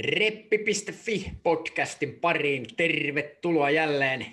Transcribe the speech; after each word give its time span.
Reppi.fi 0.00 1.32
podcastin 1.42 2.20
pariin 2.20 2.66
tervetuloa 2.76 3.70
jälleen 3.70 4.26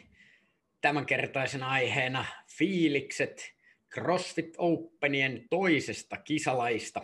tämänkertaisen 0.81 1.63
aiheena 1.63 2.25
fiilikset 2.57 3.53
CrossFit 3.93 4.53
Openien 4.57 5.45
toisesta 5.49 6.17
kisalaista. 6.17 7.01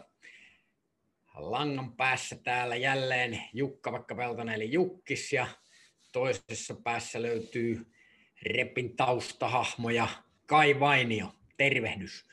Langan 1.33 1.95
päässä 1.95 2.35
täällä 2.43 2.75
jälleen 2.75 3.41
Jukka 3.53 3.91
vaikka 3.91 4.15
Peltonen 4.15 4.55
eli 4.55 4.71
Jukkis 4.71 5.33
ja 5.33 5.47
toisessa 6.11 6.75
päässä 6.83 7.21
löytyy 7.21 7.85
Repin 8.41 8.95
taustahahmoja 8.95 10.07
Kai 10.47 10.79
Vainio. 10.79 11.33
Tervehdys. 11.57 12.25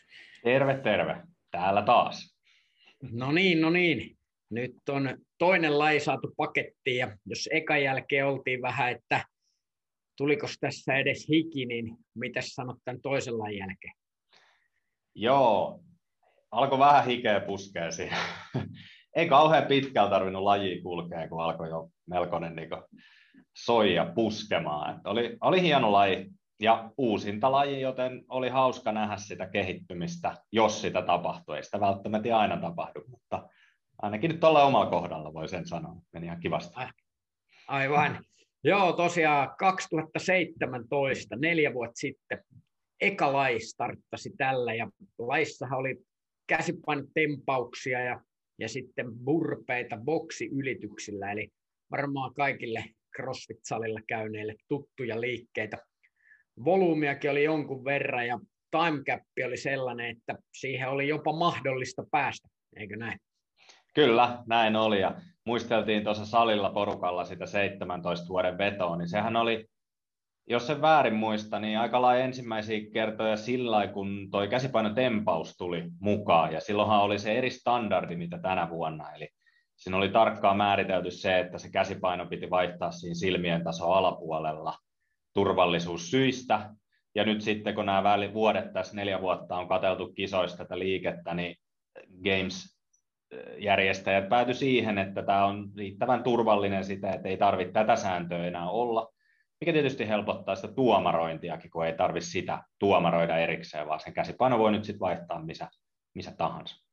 Terve, 0.42 0.74
terve. 0.74 1.16
Täällä 1.50 1.82
taas. 1.82 2.36
No 3.10 3.32
niin, 3.32 3.60
no 3.60 3.70
niin. 3.70 4.18
Nyt 4.50 4.88
on 4.88 5.27
toinen 5.39 5.79
laji 5.79 6.00
saatu 6.00 6.34
pakettiin 6.36 6.96
ja 6.96 7.16
jos 7.27 7.48
ekan 7.52 7.83
jälkeen 7.83 8.27
oltiin 8.27 8.62
vähän, 8.62 8.91
että 8.91 9.24
tuliko 10.16 10.47
tässä 10.61 10.95
edes 10.95 11.28
hiki, 11.28 11.66
niin 11.66 11.97
mitä 12.14 12.41
sanot 12.42 12.77
tämän 12.84 13.01
toisen 13.01 13.38
lajin 13.38 13.59
jälkeen? 13.59 13.95
Joo, 15.14 15.80
alkoi 16.51 16.78
vähän 16.78 17.05
hikeä 17.05 17.41
puskea 17.41 17.91
siihen. 17.91 18.19
Ei 19.16 19.28
kauhean 19.28 19.66
pitkään 19.66 20.11
tarvinnut 20.11 20.42
laji 20.42 20.80
kulkea, 20.83 21.28
kun 21.28 21.42
alkoi 21.42 21.69
jo 21.69 21.89
melkoinen 22.06 22.56
niin 22.56 22.69
soija 23.56 24.12
puskemaan. 24.14 24.97
Että 24.97 25.11
oli, 25.11 25.36
oli 25.41 25.62
hieno 25.62 25.92
laji 25.92 26.27
ja 26.61 26.91
uusinta 26.98 27.52
laji, 27.52 27.80
joten 27.80 28.25
oli 28.28 28.48
hauska 28.48 28.92
nähdä 28.92 29.16
sitä 29.16 29.48
kehittymistä, 29.48 30.34
jos 30.52 30.80
sitä 30.80 31.02
tapahtui. 31.02 31.56
Ei 31.56 31.64
sitä 31.64 31.80
välttämättä 31.80 32.39
aina 32.39 32.56
tapahdu, 32.56 33.05
mutta 33.09 33.48
ainakin 34.02 34.30
nyt 34.30 34.41
tuolla 34.41 34.65
omalla 34.65 34.91
kohdalla 34.91 35.34
voi 35.34 35.48
sen 35.48 35.66
sanoa. 35.66 35.97
Meni 36.12 36.27
ihan 36.27 36.41
kivasti. 36.41 36.75
Aivan. 37.69 38.25
Joo, 38.65 38.93
tosiaan 38.93 39.50
2017, 39.59 41.36
neljä 41.36 41.75
vuotta 41.75 41.97
sitten, 41.97 42.45
eka 43.00 43.33
lai 43.33 43.61
starttasi 43.61 44.31
tällä 44.37 44.75
ja 44.75 44.91
laissahan 45.19 45.78
oli 45.78 45.97
käsipainotempauksia 46.47 48.00
ja, 48.00 48.20
ja 48.59 48.69
sitten 48.69 49.06
burpeita 49.25 49.97
boksiylityksillä, 49.97 51.33
eli 51.33 51.48
varmaan 51.91 52.34
kaikille 52.34 52.84
CrossFit-salilla 53.17 54.00
käyneille 54.06 54.55
tuttuja 54.69 55.20
liikkeitä. 55.20 55.77
Volyymiakin 56.65 57.31
oli 57.31 57.44
jonkun 57.44 57.84
verran 57.84 58.27
ja 58.27 58.41
time 58.70 59.03
cap 59.05 59.22
oli 59.47 59.56
sellainen, 59.56 60.17
että 60.17 60.34
siihen 60.56 60.89
oli 60.89 61.09
jopa 61.09 61.33
mahdollista 61.33 62.05
päästä, 62.11 62.48
eikö 62.77 62.97
näin? 62.97 63.19
Kyllä, 63.94 64.42
näin 64.47 64.77
oli. 64.77 65.00
Ja 65.00 65.14
muisteltiin 65.44 66.05
tuossa 66.05 66.27
salilla 66.27 66.70
porukalla 66.70 67.25
sitä 67.25 67.47
17 67.47 68.28
vuoden 68.28 68.58
vetoa, 68.58 68.97
niin 68.97 69.08
sehän 69.08 69.36
oli, 69.36 69.67
jos 70.47 70.67
sen 70.67 70.83
väärin 70.83 71.14
muista, 71.14 71.58
niin 71.58 71.78
aika 71.78 72.03
lailla 72.03 72.25
ensimmäisiä 72.25 72.81
kertoja 72.92 73.36
sillä 73.36 73.86
kun 73.86 74.28
toi 74.31 74.48
käsipainotempaus 74.48 75.56
tuli 75.56 75.84
mukaan. 76.00 76.53
Ja 76.53 76.61
silloinhan 76.61 77.00
oli 77.00 77.19
se 77.19 77.39
eri 77.39 77.50
standardi, 77.50 78.16
mitä 78.16 78.39
tänä 78.39 78.70
vuonna. 78.70 79.12
Eli 79.12 79.28
siinä 79.77 79.97
oli 79.97 80.09
tarkkaan 80.09 80.56
määritelty 80.56 81.11
se, 81.11 81.39
että 81.39 81.59
se 81.59 81.70
käsipaino 81.70 82.27
piti 82.27 82.50
vaihtaa 82.50 82.91
siinä 82.91 83.14
silmien 83.14 83.64
taso 83.64 83.92
alapuolella 83.92 84.75
turvallisuussyistä. 85.34 86.70
Ja 87.14 87.25
nyt 87.25 87.41
sitten, 87.41 87.75
kun 87.75 87.86
nämä 87.86 88.19
vuodet 88.34 88.72
tässä 88.72 88.97
neljä 88.97 89.20
vuotta 89.20 89.56
on 89.56 89.69
katseltu 89.69 90.12
kisoista 90.12 90.59
tätä 90.59 90.78
liikettä, 90.78 91.34
niin 91.34 91.56
Games 92.25 92.78
järjestäjät 93.59 94.29
pääty 94.29 94.55
siihen, 94.55 94.98
että 94.98 95.23
tämä 95.23 95.47
on 95.47 95.71
riittävän 95.77 96.23
turvallinen 96.23 96.84
sitä, 96.84 97.11
että 97.11 97.29
ei 97.29 97.37
tarvitse 97.37 97.73
tätä 97.73 97.97
sääntöä 97.97 98.47
enää 98.47 98.71
olla, 98.71 99.12
mikä 99.61 99.73
tietysti 99.73 100.09
helpottaa 100.09 100.55
sitä 100.55 100.69
tuomarointiakin, 100.69 101.71
kun 101.71 101.87
ei 101.87 101.93
tarvitse 101.93 102.31
sitä 102.31 102.62
tuomaroida 102.79 103.38
erikseen, 103.38 103.87
vaan 103.87 104.00
sen 104.00 104.15
käsipaino 104.15 104.59
voi 104.59 104.72
nyt 104.72 104.84
sitten 104.84 105.00
vaihtaa 105.00 105.43
missä, 105.43 105.69
missä 106.15 106.34
tahansa. 106.38 106.84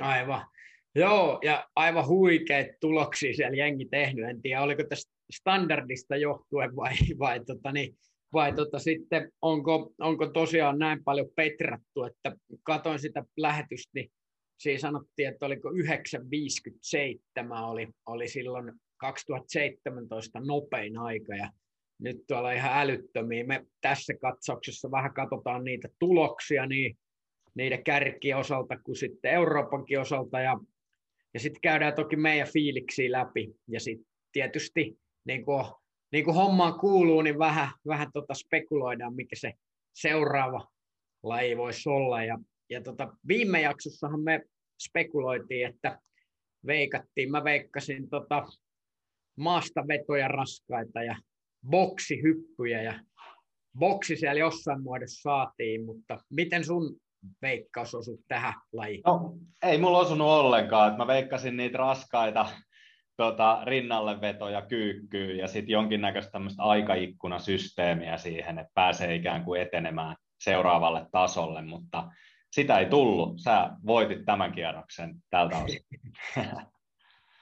Aivan. 0.00 0.46
Joo, 0.94 1.38
ja 1.44 1.68
aivan 1.76 2.06
huikeat 2.06 2.66
tuloksia 2.80 3.34
siellä 3.34 3.56
jengi 3.56 3.84
tehnyt. 3.90 4.28
En 4.28 4.42
tiedä, 4.42 4.62
oliko 4.62 4.82
tästä 4.88 5.12
standardista 5.32 6.16
johtuen 6.16 6.76
vai, 6.76 6.94
vai, 7.18 7.40
tota, 7.44 7.72
niin, 7.72 7.94
vai 8.32 8.52
tota, 8.52 8.78
sitten 8.78 9.32
onko, 9.42 9.92
onko 9.98 10.26
tosiaan 10.26 10.78
näin 10.78 11.04
paljon 11.04 11.28
petrattu, 11.36 12.04
että 12.04 12.32
katoin 12.62 12.98
sitä 12.98 13.24
lähetystä, 13.36 13.90
niin 13.94 14.10
siinä 14.58 14.80
sanottiin, 14.80 15.28
että 15.28 15.46
oliko 15.46 15.70
9.57 15.70 15.76
oli, 17.62 17.88
oli 18.06 18.28
silloin 18.28 18.72
2017 18.96 20.40
nopein 20.40 20.98
aika 20.98 21.34
ja 21.34 21.50
nyt 21.98 22.16
tuolla 22.26 22.52
ihan 22.52 22.78
älyttömiä. 22.78 23.44
Me 23.44 23.66
tässä 23.80 24.14
katsauksessa 24.20 24.90
vähän 24.90 25.14
katsotaan 25.14 25.64
niitä 25.64 25.88
tuloksia 25.98 26.66
niin 26.66 26.98
niiden 27.54 27.84
kärkien 27.84 28.36
osalta 28.36 28.78
kuin 28.78 28.96
sitten 28.96 29.32
Euroopankin 29.32 30.00
osalta 30.00 30.40
ja, 30.40 30.58
ja 31.34 31.40
sitten 31.40 31.60
käydään 31.60 31.94
toki 31.94 32.16
meidän 32.16 32.48
fiiliksiä 32.48 33.12
läpi 33.12 33.54
ja 33.68 33.80
sitten 33.80 34.06
tietysti 34.32 34.98
niin 35.24 35.44
kuin, 35.44 35.64
niin 36.12 36.24
kuin 36.24 36.34
hommaan 36.34 36.80
kuuluu, 36.80 37.22
niin 37.22 37.38
vähän, 37.38 37.68
vähän 37.86 38.12
tota 38.12 38.34
spekuloidaan, 38.34 39.14
mikä 39.14 39.36
se 39.36 39.52
seuraava 39.94 40.68
laji 41.22 41.56
voisi 41.56 41.88
olla 41.88 42.24
ja 42.24 42.38
ja 42.70 42.82
tota, 42.82 43.12
viime 43.28 43.60
jaksossahan 43.60 44.20
me 44.20 44.40
spekuloitiin, 44.88 45.66
että 45.66 45.98
veikattiin, 46.66 47.30
mä 47.30 47.44
veikkasin 47.44 48.10
tota, 48.10 48.46
maastavetoja 49.36 50.28
raskaita 50.28 51.02
ja 51.02 51.16
boksihyppyjä 51.70 52.82
ja 52.82 53.00
boksi 53.78 54.16
siellä 54.16 54.38
jossain 54.38 54.82
muodossa 54.82 55.22
saatiin, 55.22 55.84
mutta 55.84 56.18
miten 56.30 56.64
sun 56.64 56.96
veikkaus 57.42 57.94
osui 57.94 58.18
tähän 58.28 58.54
lajiin? 58.72 59.02
No, 59.06 59.34
ei 59.62 59.78
mulla 59.78 59.98
osunut 59.98 60.28
ollenkaan, 60.28 60.88
että 60.88 60.98
mä 60.98 61.06
veikkasin 61.06 61.56
niitä 61.56 61.78
raskaita 61.78 62.46
tota, 63.16 63.62
rinnalle 63.64 64.16
kyykkyyn 64.68 65.38
ja 65.38 65.48
sitten 65.48 65.72
jonkinnäköistä 65.72 66.30
tämmöistä 66.30 66.62
aikaikkunasysteemiä 66.62 68.16
siihen, 68.16 68.58
että 68.58 68.72
pääsee 68.74 69.14
ikään 69.14 69.44
kuin 69.44 69.60
etenemään 69.60 70.16
seuraavalle 70.40 71.06
tasolle, 71.12 71.62
mutta 71.62 72.10
sitä 72.52 72.78
ei 72.78 72.86
tullut. 72.86 73.40
Sä 73.40 73.70
voitit 73.86 74.24
tämän 74.24 74.52
kierroksen 74.52 75.14
tältä 75.30 75.58
osin. 75.58 75.80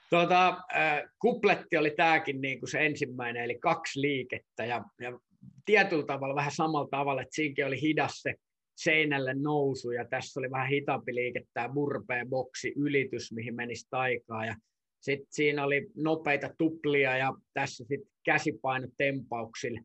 tuota, 0.09 0.47
äh, 0.47 1.03
kupletti 1.19 1.77
oli 1.77 1.91
tämäkin 1.91 2.41
niin 2.41 2.59
kuin 2.59 2.71
se 2.71 2.85
ensimmäinen, 2.85 3.43
eli 3.43 3.59
kaksi 3.59 4.01
liikettä, 4.01 4.65
ja, 4.65 4.83
ja 5.01 5.19
tietyllä 5.65 6.05
tavalla 6.05 6.35
vähän 6.35 6.51
samalla 6.51 6.87
tavalla, 6.91 7.21
että 7.21 7.35
siinäkin 7.35 7.65
oli 7.65 7.81
hidas 7.81 8.11
se 8.21 8.33
seinälle 8.77 9.33
nousu, 9.33 9.91
ja 9.91 10.05
tässä 10.05 10.39
oli 10.39 10.51
vähän 10.51 10.67
hitaampi 10.67 11.15
liike, 11.15 11.41
tämä 11.53 11.69
burpeen 11.69 12.29
boksi 12.29 12.73
ylitys, 12.75 13.31
mihin 13.31 13.55
menisi 13.55 13.87
taikaa, 13.89 14.45
ja 14.45 14.55
sitten 14.99 15.27
siinä 15.29 15.63
oli 15.63 15.87
nopeita 15.95 16.49
tuplia, 16.57 17.17
ja 17.17 17.33
tässä 17.53 17.85
sitten 17.87 18.11
käsipainotempauksilla 18.25 19.79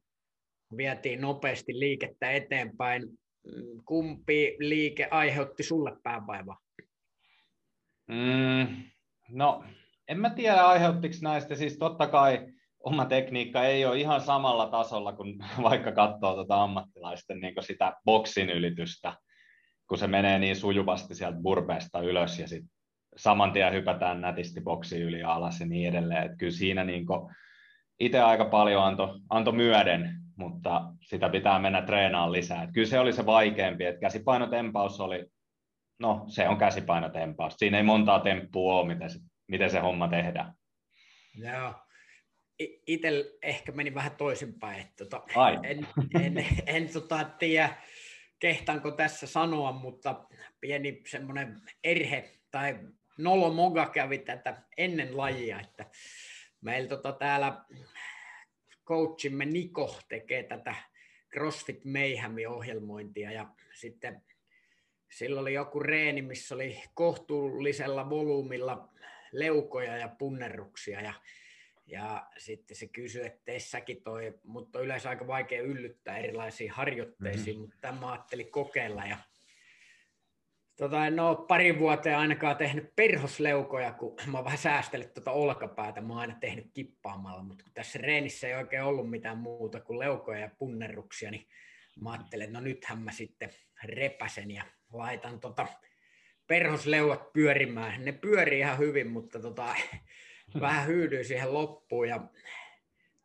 vietiin 0.77 1.21
nopeasti 1.21 1.79
liikettä 1.79 2.31
eteenpäin 2.31 3.09
kumpi 3.85 4.57
liike 4.59 5.09
aiheutti 5.11 5.63
sulle 5.63 5.97
päävaivaa? 6.03 6.59
Mm, 8.09 8.83
no, 9.29 9.65
en 10.09 10.21
mä 10.21 10.31
tiedä 10.31 10.63
aiheuttiko 10.63 11.15
näistä, 11.23 11.55
siis 11.55 11.79
totta 11.79 12.07
kai 12.07 12.47
oma 12.81 13.05
tekniikka 13.05 13.65
ei 13.65 13.85
ole 13.85 13.99
ihan 13.99 14.21
samalla 14.21 14.67
tasolla 14.67 15.13
kuin 15.13 15.39
vaikka 15.63 15.93
katsoo 15.93 16.35
tuota 16.35 16.63
ammattilaisten 16.63 17.41
niin 17.41 17.55
sitä 17.61 17.97
boksin 18.05 18.51
ylitystä, 18.51 19.17
kun 19.89 19.99
se 19.99 20.07
menee 20.07 20.39
niin 20.39 20.57
sujuvasti 20.57 21.15
sieltä 21.15 21.39
burpeesta 21.43 22.01
ylös 22.01 22.39
ja 22.39 22.49
sitten 22.49 22.71
saman 23.17 23.53
tien 23.53 23.73
hypätään 23.73 24.21
nätisti 24.21 24.61
boksi 24.61 25.01
yli 25.01 25.21
ja 25.21 25.33
alas 25.33 25.61
ja 25.61 25.67
niin 25.67 25.89
edelleen. 25.89 26.23
Et 26.23 26.39
kyllä 26.39 26.53
siinä 26.53 26.85
niin 26.85 27.07
itse 28.01 28.21
aika 28.21 28.45
paljon 28.45 28.85
antoi 28.85 29.21
anto 29.31 29.53
myöden 29.53 30.22
mutta 30.37 30.83
sitä 31.01 31.29
pitää 31.29 31.59
mennä 31.59 31.83
treenaamaan 31.83 32.33
lisää. 32.33 32.63
Et 32.63 32.71
kyllä 32.75 32.89
se 32.89 32.99
oli 32.99 33.13
se 33.13 33.27
vaikeampi, 33.27 33.85
että 33.85 34.01
käsipainotempaus 34.01 35.01
oli, 35.01 35.27
no 35.99 36.25
se 36.29 36.49
on 36.49 36.59
käsipainotempaus. 36.59 37.55
Siinä 37.57 37.77
ei 37.77 37.83
montaa 37.83 38.21
temppua 38.21 38.75
ole, 38.75 38.95
miten 38.95 39.11
se, 39.11 39.19
miten 39.49 39.71
se 39.71 39.81
homma 39.81 40.09
tehdään. 40.09 40.55
Joo. 41.35 41.75
Itse 42.87 43.25
ehkä 43.43 43.73
meni 43.73 43.95
vähän 43.95 44.17
toisinpäin. 44.17 44.81
Että 44.81 45.05
tota, 45.05 45.23
Ai. 45.35 45.59
En, 45.63 45.87
en, 46.23 46.47
en 46.67 46.93
tota, 46.93 47.25
tiedä, 47.25 47.77
kehtaanko 48.39 48.91
tässä 48.91 49.27
sanoa, 49.27 49.73
mutta 49.73 50.25
pieni 50.61 51.03
semmoinen 51.09 51.61
erhe 51.85 52.31
tai 52.51 52.79
Nolo 53.19 53.53
Moga 53.53 53.87
kävi 53.87 54.19
tätä 54.19 54.63
ennen 54.77 55.17
lajia, 55.17 55.61
että 55.61 55.87
meillä 56.61 56.89
tota, 56.89 57.13
täällä 57.13 57.65
coachimme 58.93 59.45
Niko 59.45 59.99
tekee 60.09 60.43
tätä 60.43 60.75
CrossFit 61.33 61.85
Mayhemin 61.85 62.49
ohjelmointia 62.49 63.33
ja 63.33 63.47
sitten 63.75 64.23
silloin 65.11 65.43
oli 65.43 65.55
joku 65.55 65.81
reeni, 65.81 66.23
missä 66.23 66.55
oli 66.55 66.83
kohtuullisella 66.95 68.11
volyymilla 68.11 68.89
leukoja 69.33 69.97
ja 69.97 70.09
punnerruksia 70.09 71.01
ja, 71.01 71.15
ja 71.87 72.27
sitten 72.39 72.77
se 72.77 72.87
kysyi, 72.87 73.27
että 73.27 73.41
teissäkin 73.45 74.03
toi, 74.03 74.39
mutta 74.45 74.79
on 74.79 74.85
yleensä 74.85 75.09
aika 75.09 75.27
vaikea 75.27 75.63
yllyttää 75.63 76.19
erilaisiin 76.19 76.71
harjoitteisiin, 76.71 77.57
mm-hmm. 77.57 77.61
mutta 77.61 77.79
tämä 77.81 78.13
ajattelin 78.13 78.51
kokeilla 78.51 79.05
ja 79.05 79.17
Tota, 80.77 81.07
en 81.07 81.21
ole 81.21 81.47
pari 81.49 81.79
vuoteen 81.79 82.19
ainakaan 82.19 82.57
tehnyt 82.57 82.97
perhosleukoja, 82.97 83.93
kun 83.93 84.17
mä 84.31 84.39
oon 84.39 84.45
vähän 84.45 84.59
säästellyt 84.59 85.15
tuota 85.15 85.31
olkapäätä. 85.31 86.01
Mä 86.01 86.13
oon 86.13 86.21
aina 86.21 86.37
tehnyt 86.41 86.71
kippaamalla, 86.75 87.43
mutta 87.43 87.65
kun 87.65 87.73
tässä 87.75 87.99
reenissä 87.99 88.49
ei 88.49 88.55
oikein 88.55 88.83
ollut 88.83 89.11
mitään 89.11 89.39
muuta 89.39 89.81
kuin 89.81 89.99
leukoja 89.99 90.41
ja 90.41 90.51
punnerruksia, 90.59 91.31
niin 91.31 91.49
mä 92.01 92.13
ajattelin, 92.13 92.45
että 92.45 92.59
no 92.59 92.65
nythän 92.65 92.99
mä 92.99 93.13
sitten 93.13 93.51
repäsen 93.85 94.51
ja 94.51 94.65
laitan 94.93 95.41
tota 95.41 95.67
perhosleuat 96.47 97.33
pyörimään. 97.33 98.05
Ne 98.05 98.13
pyörii 98.13 98.59
ihan 98.59 98.79
hyvin, 98.79 99.11
mutta 99.11 99.41
tota, 99.41 99.75
vähän 100.61 100.87
hyydyin 100.87 101.25
siihen 101.25 101.55
loppuun 101.55 102.09
ja 102.09 102.21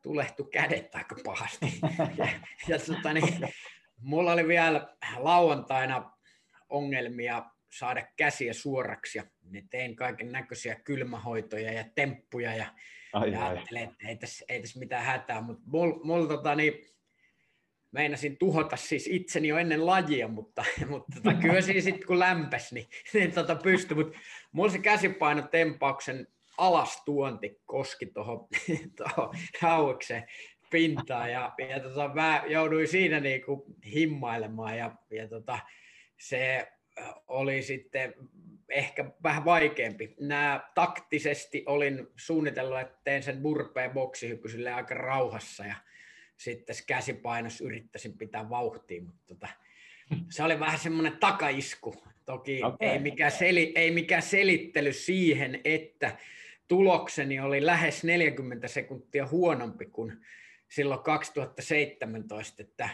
tulehtu 0.02 0.44
kädet 0.44 0.96
aika 0.96 1.16
pahasti. 1.26 1.66
Ja, 2.18 2.28
ja 2.68 2.80
tota, 2.80 3.14
niin, 3.14 3.48
mulla 4.02 4.32
oli 4.32 4.48
vielä 4.48 4.96
lauantaina 5.18 6.17
ongelmia 6.69 7.46
saada 7.69 8.08
käsiä 8.18 8.54
suoraksi 8.54 9.18
ja 9.18 9.24
ne 9.52 9.64
tein 9.69 9.96
kaiken 9.96 10.31
näköisiä 10.31 10.75
kylmähoitoja 10.75 11.72
ja 11.72 11.86
temppuja 11.96 12.56
ja, 12.56 12.74
ai, 13.14 13.31
ja 13.31 13.46
ai. 13.46 13.50
ajattelin, 13.50 13.84
että 13.84 14.08
ei 14.08 14.16
tässä, 14.16 14.46
ei 14.50 14.62
tässä 14.62 14.80
mitään 14.80 15.06
hätää, 15.06 15.42
mutta 15.42 15.64
mulla 15.66 16.00
mul, 16.04 16.25
tota, 16.25 16.56
niin, 16.56 16.74
meinasin 17.92 18.38
tuhota 18.38 18.75
siis 18.75 19.08
itseni 19.08 19.48
jo 19.48 19.58
ennen 19.58 19.86
lajia, 19.86 20.28
mutta, 20.28 20.64
mutta 20.90 21.08
tota, 21.16 21.34
kyllä 21.34 21.62
siinä 21.62 21.81
sitten 21.81 22.08
kun 22.08 22.19
lämpäs, 22.19 22.74
niin, 22.74 22.88
niin 23.13 23.31
tota 23.31 23.56
pystyi, 23.56 23.98
mutta 23.98 24.20
mulla 24.52 24.72
se 24.72 24.80
käsipainotempauksen 24.80 26.28
alastuonti 26.58 27.62
koski 27.66 28.06
tuohon 28.06 28.48
hauikseen 29.62 30.28
pintaan 30.72 31.31
ja, 31.31 31.54
ja 31.70 31.80
tota, 31.80 32.13
mä 32.13 32.44
jouduin 32.48 32.88
siinä 32.88 33.20
niinku 33.20 33.66
himmailemaan 33.86 34.78
ja, 34.78 34.92
ja 35.12 35.28
tota, 35.28 35.60
se 36.18 36.68
oli 37.28 37.62
sitten 37.62 38.14
ehkä 38.69 39.12
vähän 39.24 39.46
vaikeampi. 39.46 40.16
Nämä 40.19 40.69
taktisesti 40.75 41.64
olin 41.66 42.08
suunnitellut, 42.16 42.80
että 42.80 43.00
teen 43.04 43.24
sen 43.24 43.42
burpeen 43.42 43.92
boksihyppy 43.92 44.69
aika 44.75 44.96
rauhassa 44.96 45.66
ja 45.66 45.75
sitten 46.38 46.75
käsipainos 46.88 47.62
yrittäisin 47.62 48.18
pitää 48.18 48.50
vauhtia, 48.50 49.02
mutta 49.02 49.24
tota, 49.28 49.48
se 50.30 50.44
oli 50.44 50.60
vähän 50.60 50.80
semmoinen 50.80 51.18
takaisku. 51.18 51.96
Toki 52.25 52.63
okay. 52.63 52.88
ei, 52.90 53.00
mikään 53.00 53.31
seli, 53.31 53.72
ei 53.75 53.92
mikään 53.92 54.22
selittely 54.22 54.94
siihen, 54.94 55.62
että 55.63 56.18
tulokseni 56.68 57.40
oli 57.40 57.66
lähes 57.66 58.04
40 58.04 58.68
sekuntia 58.68 59.28
huonompi 59.28 59.86
kuin 59.86 60.13
silloin 60.68 61.04
2017, 61.04 62.63
että 62.63 62.90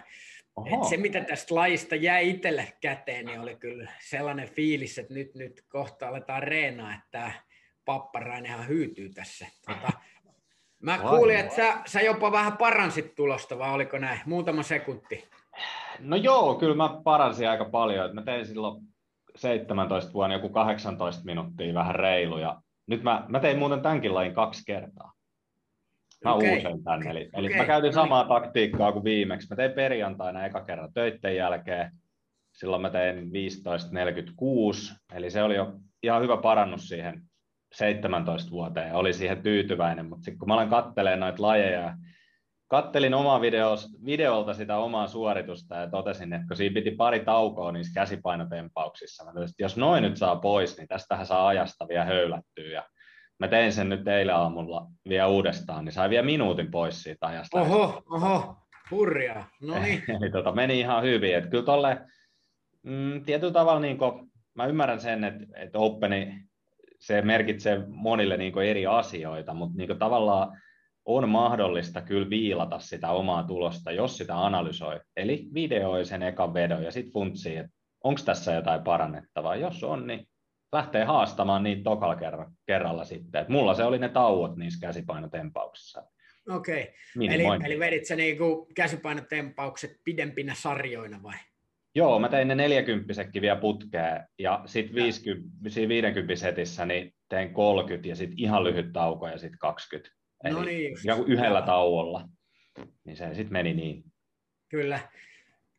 et 0.66 0.84
se, 0.90 0.98
mitä 0.98 1.22
tästä 1.22 1.56
lajista 1.56 1.96
jäi 1.96 2.30
itselle 2.30 2.74
käteen, 2.82 3.26
niin 3.26 3.40
oli 3.40 3.56
kyllä 3.56 3.92
sellainen 4.00 4.50
fiilis, 4.50 4.98
että 4.98 5.14
nyt, 5.14 5.36
nyt 5.36 5.64
kohta 5.70 6.08
aletaan 6.08 6.44
reenaa, 6.44 6.94
että 6.94 7.32
papparainenhan 7.86 8.68
hyytyy 8.68 9.10
tässä. 9.10 9.48
Tota, 9.66 9.92
mä 10.80 10.98
kuulin, 10.98 11.38
että 11.38 11.56
sä, 11.56 11.78
sä 11.86 12.02
jopa 12.02 12.32
vähän 12.32 12.58
paransit 12.58 13.16
tulosta, 13.16 13.60
vai 13.60 13.74
oliko 13.74 13.98
näin? 13.98 14.20
Muutama 14.26 14.64
sekunti. 14.64 15.30
No 16.00 16.16
joo, 16.16 16.56
kyllä 16.56 16.76
mä 16.76 17.02
paransin 17.04 17.50
aika 17.50 17.66
paljon. 17.66 18.16
Mä 18.16 18.22
tein 18.22 18.46
silloin 18.46 18.84
17 19.36 20.14
vuonna 20.14 20.36
joku 20.36 20.50
18 20.50 21.26
minuuttia 21.26 21.74
vähän 21.74 21.96
reiluja. 21.96 22.62
Nyt 22.88 23.04
mä, 23.04 23.26
mä 23.28 23.40
tein 23.40 23.60
muuten 23.60 23.82
tämänkin 23.82 24.14
lajin 24.14 24.34
kaksi 24.34 24.64
kertaa. 24.66 25.14
Mä 26.24 26.34
okay. 26.34 26.50
uusen 26.50 26.84
tänne. 26.84 27.10
Eli, 27.10 27.20
okay. 27.20 27.46
eli 27.46 27.56
mä 27.56 27.66
käytin 27.66 27.88
no 27.88 27.94
samaa 27.94 28.24
niin. 28.24 28.30
taktiikkaa 28.30 28.92
kuin 28.92 29.04
viimeksi. 29.04 29.48
Mä 29.50 29.56
tein 29.56 29.72
perjantaina 29.72 30.46
eka 30.46 30.64
kerran 30.64 30.94
töiden 30.94 31.36
jälkeen. 31.36 31.92
Silloin 32.54 32.82
mä 32.82 32.90
tein 32.90 33.18
15.46, 33.18 34.96
eli 35.16 35.30
se 35.30 35.44
oli 35.44 35.56
jo 35.56 35.74
ihan 36.04 36.22
hyvä 36.22 36.38
parannus 36.38 36.88
siihen 36.88 37.22
17 37.74 38.52
vuoteen. 38.52 38.96
Oli 38.96 39.14
siihen 39.14 39.44
tyytyväinen, 39.44 40.06
mutta 40.06 40.24
sitten 40.24 40.40
kun 40.40 40.48
mä 40.48 40.54
olen 40.54 40.70
kattelee 40.70 41.16
noita 41.16 41.44
lajeja, 41.44 41.96
kattelin 42.68 43.14
omaa 43.14 43.42
videos, 43.42 43.90
videolta 44.06 44.54
sitä 44.54 44.78
omaa 44.78 45.08
suoritusta 45.08 45.76
ja 45.76 45.90
totesin, 45.90 46.34
että 46.34 46.48
kun 46.48 46.58
siinä 46.58 46.74
piti 46.74 46.92
pari 46.92 47.20
taukoa 47.20 47.72
niissä 47.72 47.94
käsipainotempauksissa, 47.94 49.24
mä 49.24 49.34
totesin, 49.34 49.54
että 49.54 49.64
jos 49.64 49.78
noin 49.78 50.04
nyt 50.04 50.18
saa 50.18 50.36
pois, 50.36 50.78
niin 50.78 50.88
tästähän 50.88 51.26
saa 51.26 51.48
ajasta 51.48 51.88
vielä 51.88 52.06
höylättyä. 52.06 52.70
Ja 52.70 52.84
mä 53.44 53.48
tein 53.48 53.74
sen 53.74 53.90
nyt 53.90 54.08
eilen 54.08 54.36
aamulla 54.36 54.88
vielä 55.10 55.28
uudestaan, 55.28 55.86
niin 55.86 55.94
sai 55.94 56.10
vielä 56.10 56.26
minuutin 56.26 56.72
pois 56.72 57.04
siitä 57.04 57.28
ajasta. 57.28 57.62
Oho, 57.62 58.04
oho, 58.10 58.56
hurjaa, 58.92 59.50
no 59.62 59.80
niin. 59.80 60.04
Eli 60.18 60.32
tota, 60.32 60.52
meni 60.52 60.80
ihan 60.80 61.04
hyvin, 61.04 61.36
että 61.36 61.50
kyllä 61.50 61.64
tolle 61.64 62.02
mm, 62.84 63.26
tietyllä 63.26 63.54
tavalla 63.54 63.80
niin 63.80 63.98
kun, 63.98 64.32
mä 64.56 64.66
ymmärrän 64.66 65.00
sen, 65.00 65.24
että, 65.24 65.46
että 65.56 65.80
Openi, 65.80 66.44
se 67.00 67.22
merkitsee 67.22 67.84
monille 67.88 68.38
niin 68.38 68.60
eri 68.60 68.86
asioita, 68.88 69.54
mutta 69.54 69.78
niin 69.78 70.00
tavallaan 70.00 70.62
on 71.06 71.30
mahdollista 71.30 72.02
kyllä 72.02 72.30
viilata 72.30 72.80
sitä 72.80 73.12
omaa 73.12 73.44
tulosta, 73.44 73.92
jos 73.92 74.18
sitä 74.18 74.46
analysoi. 74.46 75.00
Eli 75.18 75.48
videoi 75.54 76.06
sen 76.06 76.24
ekan 76.24 76.54
vedon 76.54 76.84
ja 76.84 76.92
sitten 76.92 77.14
funtsii, 77.14 77.58
että 77.58 77.72
onko 78.04 78.22
tässä 78.26 78.54
jotain 78.54 78.84
parannettavaa. 78.84 79.56
Jos 79.56 79.84
on, 79.84 80.08
niin 80.08 80.28
lähtee 80.74 81.04
haastamaan 81.04 81.64
niitä 81.64 81.84
tokalla 81.84 82.16
kerralla, 82.16 82.52
kerralla 82.66 83.04
sitten. 83.04 83.42
Et 83.42 83.50
mulla 83.50 83.74
se 83.74 83.84
oli 83.84 84.00
ne 84.00 84.10
tauot 84.10 84.56
niissä 84.56 84.88
käsipainotempauksissa. 84.88 86.04
Okei, 86.50 86.82
okay. 87.18 87.36
eli, 87.36 87.44
eli 87.66 87.80
vedit 87.80 88.06
sä 88.06 88.16
niinku 88.16 88.68
käsipainotempaukset 88.76 89.92
pidempinä 90.04 90.54
sarjoina 90.56 91.24
vai? 91.24 91.38
Joo, 91.96 92.20
mä 92.20 92.30
tein 92.30 92.48
ne 92.48 92.56
40 92.56 93.14
vielä 93.42 93.56
putkeen 93.56 94.28
ja 94.40 94.64
sitten 94.66 94.96
50, 94.96 95.50
50 95.88 96.36
setissä 96.36 96.86
niin 96.86 97.14
tein 97.30 97.54
30 97.54 98.10
ja 98.10 98.16
sitten 98.16 98.40
ihan 98.40 98.64
lyhyt 98.64 98.94
tauko 98.94 99.28
ja 99.28 99.38
sitten 99.38 99.60
20. 99.60 100.16
Eli 100.44 100.54
no 100.54 100.64
niin, 100.64 100.92
just. 100.92 101.28
yhdellä 101.28 101.62
tauolla. 101.62 102.30
Niin 103.06 103.18
se 103.18 103.34
sitten 103.34 103.54
meni 103.54 103.74
niin. 103.74 104.04
Kyllä. 104.70 105.00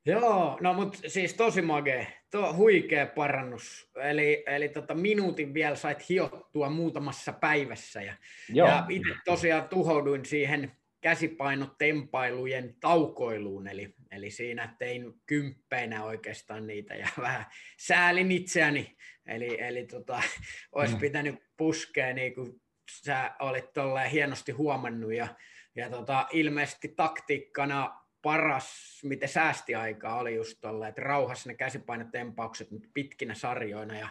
Joo, 0.06 0.58
no 0.60 0.74
mutta 0.74 0.98
siis 1.06 1.34
tosi 1.34 1.62
magee, 1.62 2.06
to, 2.30 2.54
huikea 2.54 3.06
parannus. 3.06 3.90
Eli, 4.02 4.44
eli 4.46 4.68
tota, 4.68 4.94
minuutin 4.94 5.54
vielä 5.54 5.76
sait 5.76 6.08
hiottua 6.08 6.70
muutamassa 6.70 7.32
päivässä. 7.32 8.02
Ja, 8.02 8.14
Joo. 8.48 8.68
ja 8.68 8.86
itse 8.88 9.10
tosiaan 9.24 9.68
tuhouduin 9.68 10.24
siihen 10.24 10.73
käsipainotempailujen 11.00 12.75
taukoiluun, 12.80 13.68
eli, 13.68 13.94
eli 14.11 14.30
siinä 14.30 14.76
tein 14.78 15.12
kymppeinä 15.26 16.04
oikeastaan 16.04 16.66
niitä 16.66 16.94
ja 16.94 17.08
vähän 17.20 17.46
säälin 17.80 18.32
itseäni, 18.32 18.96
eli, 19.26 19.61
eli 19.61 19.87
tota, 19.87 20.23
olisi 20.73 20.94
mm. 20.94 21.00
pitänyt 21.00 21.34
puskea 21.56 22.14
niin 22.14 22.34
kuin 22.34 22.61
sä 22.90 23.34
olit 23.38 23.64
hienosti 24.12 24.52
huomannut 24.52 25.12
ja, 25.12 25.28
ja 25.76 25.90
tota, 25.90 26.26
ilmeisesti 26.32 26.88
taktiikkana 26.96 28.03
paras, 28.25 29.00
miten 29.04 29.28
säästi 29.28 29.75
aikaa 29.75 30.19
oli 30.19 30.35
just 30.35 30.59
tolle, 30.61 30.88
että 30.88 31.00
rauhassa 31.00 31.49
ne 31.49 31.54
käsipainotempaukset 31.54 32.71
nyt 32.71 32.90
pitkinä 32.95 33.35
sarjoina 33.35 33.99
ja 33.99 34.09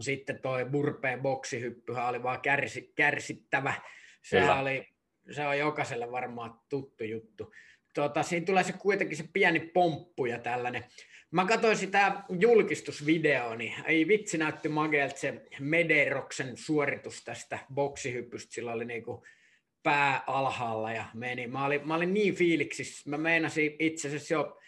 sitten 0.00 0.38
toi 0.38 0.64
burpeen 0.64 1.22
boksihyppyhän 1.22 2.08
oli 2.08 2.22
vaan 2.22 2.40
kärsi, 2.40 2.92
kärsittävä. 2.94 3.74
Se, 4.22 4.50
oli, 4.50 4.88
se 5.30 5.46
on 5.46 5.58
jokaiselle 5.58 6.10
varmaan 6.10 6.60
tuttu 6.68 7.04
juttu. 7.04 7.52
Tota, 7.94 8.22
siinä 8.22 8.46
tulee 8.46 8.64
se 8.64 8.72
kuitenkin 8.72 9.16
se 9.16 9.24
pieni 9.32 9.60
pomppu 9.60 10.26
ja 10.26 10.38
tällainen. 10.38 10.84
Mä 11.30 11.44
katsoin 11.44 11.76
sitä 11.76 12.22
julkistusvideoa, 12.40 13.56
niin 13.56 13.74
ei 13.86 14.08
vitsi 14.08 14.38
näytti 14.38 14.68
mageelta 14.68 15.16
se 15.16 15.42
Mederoksen 15.60 16.56
suoritus 16.56 17.24
tästä 17.24 17.58
boksihyppystä. 17.74 18.54
Sillä 18.54 18.72
oli 18.72 18.84
niinku 18.84 19.24
pää 19.82 20.24
alhaalla 20.26 20.92
ja 20.92 21.04
meni. 21.14 21.46
Mä 21.46 21.64
olin, 21.64 21.88
mä 21.88 21.94
olin 21.94 22.14
niin 22.14 22.34
fiiliksissä, 22.34 23.10
mä 23.10 23.18
meinasin 23.18 23.76
itse 23.78 24.08
asiassa 24.08 24.34
jo 24.34 24.58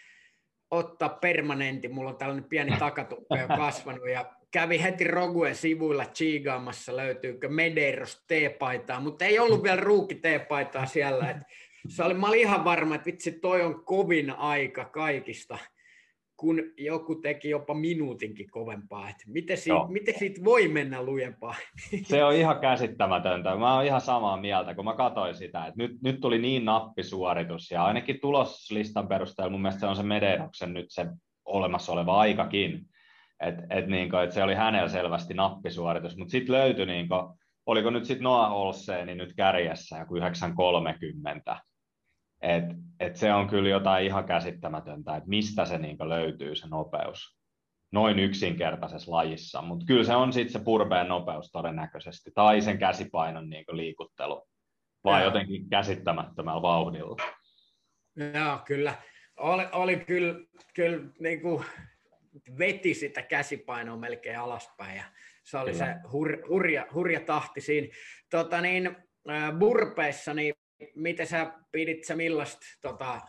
ottaa 0.70 1.08
permanentti, 1.08 1.88
mulla 1.88 2.10
on 2.10 2.16
tällainen 2.16 2.48
pieni 2.48 2.76
takatukka 2.78 3.36
jo 3.36 3.48
kasvanut 3.48 4.08
ja 4.08 4.32
kävi 4.50 4.82
heti 4.82 5.04
Roguen 5.04 5.54
sivuilla 5.54 6.04
chiigaamassa, 6.04 6.96
löytyykö 6.96 7.48
Medeiros 7.48 8.24
T-paitaa, 8.28 9.00
mutta 9.00 9.24
ei 9.24 9.38
ollut 9.38 9.62
vielä 9.62 9.80
ruuki 9.80 10.14
T-paitaa 10.14 10.86
siellä. 10.86 11.30
Et 11.30 11.36
se 11.88 12.02
oli, 12.04 12.14
mä 12.14 12.28
olin 12.28 12.40
ihan 12.40 12.64
varma, 12.64 12.94
että 12.94 13.06
vitsi 13.06 13.32
toi 13.32 13.62
on 13.62 13.84
kovin 13.84 14.30
aika 14.30 14.84
kaikista 14.84 15.58
kun 16.42 16.62
joku 16.78 17.14
teki 17.14 17.50
jopa 17.50 17.74
minuutinkin 17.74 18.50
kovempaa. 18.50 19.08
Että 19.08 19.24
miten, 19.26 19.56
siitä, 19.56 19.78
no. 19.78 19.86
miten 19.88 20.18
siitä 20.18 20.44
voi 20.44 20.68
mennä 20.68 21.02
lujempaa? 21.02 21.54
Se 22.08 22.24
on 22.24 22.34
ihan 22.34 22.60
käsittämätöntä. 22.60 23.56
Mä 23.56 23.74
oon 23.74 23.84
ihan 23.84 24.00
samaa 24.00 24.36
mieltä, 24.36 24.74
kun 24.74 24.84
mä 24.84 24.96
katsoin 24.96 25.34
sitä. 25.34 25.66
Että 25.66 25.82
nyt, 25.82 26.02
nyt 26.02 26.20
tuli 26.20 26.38
niin 26.38 26.64
nappisuoritus 26.64 27.70
ja 27.70 27.84
ainakin 27.84 28.20
tuloslistan 28.20 29.08
perusteella 29.08 29.50
mun 29.50 29.62
mielestä 29.62 29.80
se 29.80 29.86
on 29.86 29.96
se 29.96 30.02
Mederoksen 30.02 30.72
nyt 30.72 30.86
se 30.88 31.06
olemassa 31.44 31.92
oleva 31.92 32.20
aikakin. 32.20 32.86
Et, 33.40 33.54
et 33.70 33.86
niin 33.86 34.10
kuin, 34.10 34.22
et 34.22 34.32
se 34.32 34.42
oli 34.42 34.54
hänellä 34.54 34.88
selvästi 34.88 35.34
nappisuoritus, 35.34 36.16
mutta 36.16 36.32
sitten 36.32 36.54
löytyi 36.54 36.86
niin 36.86 37.08
kuin, 37.08 37.22
oliko 37.66 37.90
nyt 37.90 38.04
sitten 38.04 38.24
Noah 38.24 38.52
Olseni 38.52 39.14
nyt 39.14 39.34
kärjessä 39.36 39.98
joku 39.98 40.16
9.30. 40.16 41.60
Et, 42.42 42.64
et 43.00 43.16
se 43.16 43.32
on 43.32 43.48
kyllä 43.48 43.68
jotain 43.68 44.06
ihan 44.06 44.24
käsittämätöntä, 44.24 45.16
että 45.16 45.28
mistä 45.28 45.64
se 45.64 45.78
niin 45.78 46.08
löytyy 46.08 46.54
se 46.54 46.68
nopeus 46.68 47.42
noin 47.92 48.18
yksinkertaisessa 48.18 49.12
lajissa, 49.12 49.62
mutta 49.62 49.86
kyllä 49.86 50.04
se 50.04 50.14
on 50.14 50.32
sitten 50.32 50.52
se 50.52 50.64
purpeen 50.64 51.08
nopeus 51.08 51.50
todennäköisesti, 51.50 52.30
tai 52.34 52.60
sen 52.60 52.78
käsipainon 52.78 53.50
niin 53.50 53.64
liikuttelu, 53.72 54.48
vai 55.04 55.20
ja. 55.20 55.24
jotenkin 55.24 55.68
käsittämättömällä 55.68 56.62
vauhdilla. 56.62 57.16
Joo, 58.16 58.58
kyllä. 58.66 58.94
Oli, 59.36 59.64
oli 59.72 59.96
kyllä, 59.96 60.34
kyllä 60.74 61.08
niin 61.20 61.40
kuin 61.40 61.64
veti 62.58 62.94
sitä 62.94 63.22
käsipainoa 63.22 63.96
melkein 63.96 64.38
alaspäin, 64.38 64.96
ja 64.96 65.04
se 65.44 65.58
oli 65.58 65.72
kyllä. 65.72 65.86
se 65.86 66.08
hur, 66.12 66.48
hurja, 66.48 66.86
hurja 66.94 67.20
tahti 67.20 67.60
siinä. 67.60 67.88
Tota 68.30 68.60
niin, 68.60 68.96
burpeissa, 69.58 70.34
niin 70.34 70.54
miten 70.94 71.26
sä 71.26 71.52
pidit 71.72 72.04
sä 72.04 72.16
millaista 72.16 72.66
tota, 72.82 73.20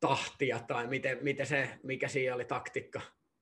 tahtia, 0.00 0.58
tai 0.68 0.86
miten, 0.86 1.18
miten 1.22 1.46
se, 1.46 1.68
mikä 1.82 2.08
siinä 2.08 2.34
oli 2.34 2.44
taktiikka? 2.44 3.00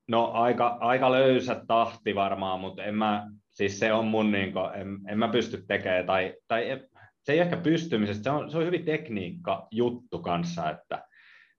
No 0.09 0.31
aika, 0.33 0.77
aika 0.81 1.13
löysä 1.13 1.63
tahti 1.67 2.15
varmaan, 2.15 2.61
mutta 2.61 2.85
en 2.85 2.95
mä, 2.95 3.27
siis 3.51 3.79
se 3.79 3.93
on 3.93 4.07
mun, 4.07 4.33
niin 4.33 4.53
kuin, 4.53 4.75
en, 4.75 4.99
en 5.09 5.19
mä 5.19 5.29
pysty 5.29 5.65
tekemään, 5.69 6.07
tai, 6.07 6.35
tai 6.49 6.81
se 7.23 7.33
ei 7.33 7.39
ehkä 7.39 7.57
pystymisestä, 7.57 8.23
se 8.23 8.31
on, 8.31 8.51
se 8.51 8.59
on 8.59 8.67
hyvin 8.67 8.85
tekniikka 8.85 9.69
juttu 9.71 10.19
kanssa, 10.19 10.71
että 10.71 11.05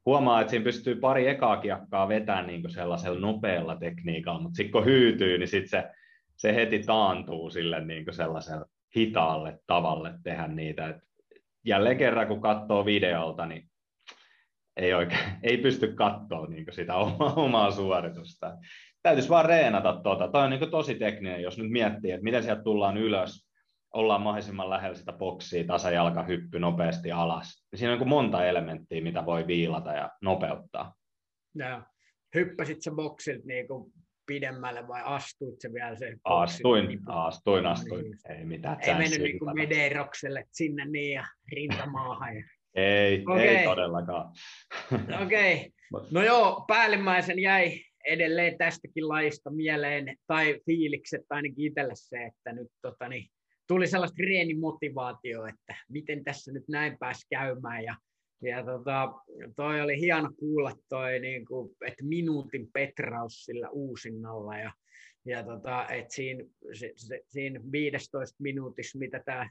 huomaa, 0.06 0.42
että 0.42 0.52
siinä 0.52 0.64
pystyy 0.64 0.96
pari 0.96 1.28
ekaa 1.28 1.58
kiekkaa 1.58 2.08
vetämään 2.08 2.48
niin 2.48 2.70
sellaisella 2.70 3.20
nopealla 3.20 3.76
tekniikalla, 3.76 4.42
mutta 4.42 4.58
sitten 4.58 4.72
kun 4.72 4.86
hyytyy, 4.86 5.38
niin 5.38 5.48
sitten 5.48 5.70
se, 5.70 5.90
se 6.36 6.56
heti 6.56 6.80
taantuu 6.80 7.50
sille 7.50 7.86
niin 7.86 8.06
sellaiselle 8.12 8.66
hitaalle 8.96 9.60
tavalle 9.68 10.14
tehdä 10.24 10.48
niitä. 10.48 10.90
Et 10.90 10.98
jälleen 11.66 11.98
kerran, 11.98 12.28
kun 12.28 12.42
katsoo 12.42 12.86
videolta, 12.86 13.46
niin 13.46 13.70
ei, 14.78 14.94
oikein, 14.94 15.22
ei 15.44 15.58
pysty 15.58 15.94
katsoa 15.94 16.48
niin 16.48 16.66
sitä 16.72 16.96
omaa, 16.96 17.34
omaa 17.34 17.72
suoritusta. 17.72 18.58
Täytyisi 19.04 19.30
vaan 19.30 19.46
reenata 19.46 20.00
tuota. 20.04 20.28
Toi 20.28 20.44
on 20.44 20.50
niin 20.50 20.72
tosi 20.72 20.96
tekninen, 20.96 21.42
jos 21.42 21.58
nyt 21.58 21.72
miettii, 21.72 22.12
että 22.12 22.24
miten 22.24 22.44
sieltä 22.44 22.64
tullaan 22.64 22.98
ylös, 22.98 23.50
ollaan 23.94 24.22
mahdollisimman 24.22 24.70
lähellä 24.70 24.96
sitä 24.96 25.14
boksia, 25.14 25.64
tasajalkahyppy 25.64 26.60
nopeasti 26.60 27.12
alas. 27.12 27.66
Siinä 27.76 27.94
on 27.94 28.00
niin 28.00 28.10
monta 28.10 28.46
elementtiä, 28.46 29.02
mitä 29.02 29.26
voi 29.26 29.48
viilata 29.48 29.92
ja 29.92 30.10
nopeuttaa. 30.22 30.94
Ja 31.56 31.84
hyppäsit 32.36 32.82
sä 32.82 32.92
boksilta 32.92 33.48
niin 33.48 33.68
pidemmälle 34.30 34.88
vai 34.88 35.02
astuit 35.06 35.62
se 35.62 35.74
vielä 35.74 35.96
se 35.96 36.16
Astuin, 36.24 36.88
niin, 36.88 37.00
astuin, 37.08 37.66
astuin. 37.66 38.04
Niin, 38.04 38.38
ei 38.38 38.46
mitään 38.46 38.78
Ei 38.82 38.94
mennyt 38.94 39.22
niin 39.22 39.40
kuin 39.40 39.56
Mederokselle 39.56 40.46
sinne 40.52 40.86
niin 40.86 41.14
ja 41.14 41.26
rintamaahan. 41.52 42.36
Ja... 42.36 42.44
Ei, 42.76 43.22
okay. 43.28 43.42
ei 43.42 43.64
todellakaan. 43.66 44.32
Okei. 45.24 45.72
Okay. 45.94 46.10
No 46.12 46.24
joo, 46.24 46.66
päällimmäisen 46.68 47.40
jäi 47.40 47.82
edelleen 48.08 48.58
tästäkin 48.58 49.08
lajista 49.08 49.50
mieleen, 49.50 50.16
tai 50.28 50.60
fiilikset 50.66 51.22
ainakin 51.30 51.66
itselle 51.66 51.94
se, 51.96 52.18
että 52.18 52.54
nyt 52.54 52.68
tota, 52.82 53.10
niin, 53.10 53.30
tuli 53.68 53.88
sellaista 53.88 54.16
treenimotivaatio, 54.16 55.46
että 55.46 55.76
miten 55.92 56.24
tässä 56.24 56.52
nyt 56.52 56.64
näin 56.68 56.98
pääsi 57.00 57.28
käymään, 57.30 57.84
ja, 57.84 57.96
ja 58.42 58.66
tota, 58.66 59.14
toi 59.56 59.82
oli 59.82 60.00
hieno 60.00 60.30
kuulla 60.40 60.72
toi, 60.90 61.20
niin 61.20 61.46
kuin, 61.46 61.76
että 61.88 62.06
minuutin 62.06 62.70
petraus 62.74 63.46
sillä 63.46 63.70
uusinnalla, 63.70 64.58
ja, 64.58 64.74
ja 65.26 65.44
tota, 65.44 65.88
että 65.88 66.14
siinä, 66.14 66.44
se, 66.74 66.94
se, 66.96 67.22
siinä 67.28 67.60
15 67.72 68.36
minuutissa, 68.40 69.00
mitä 69.00 69.22
tämä 69.26 69.50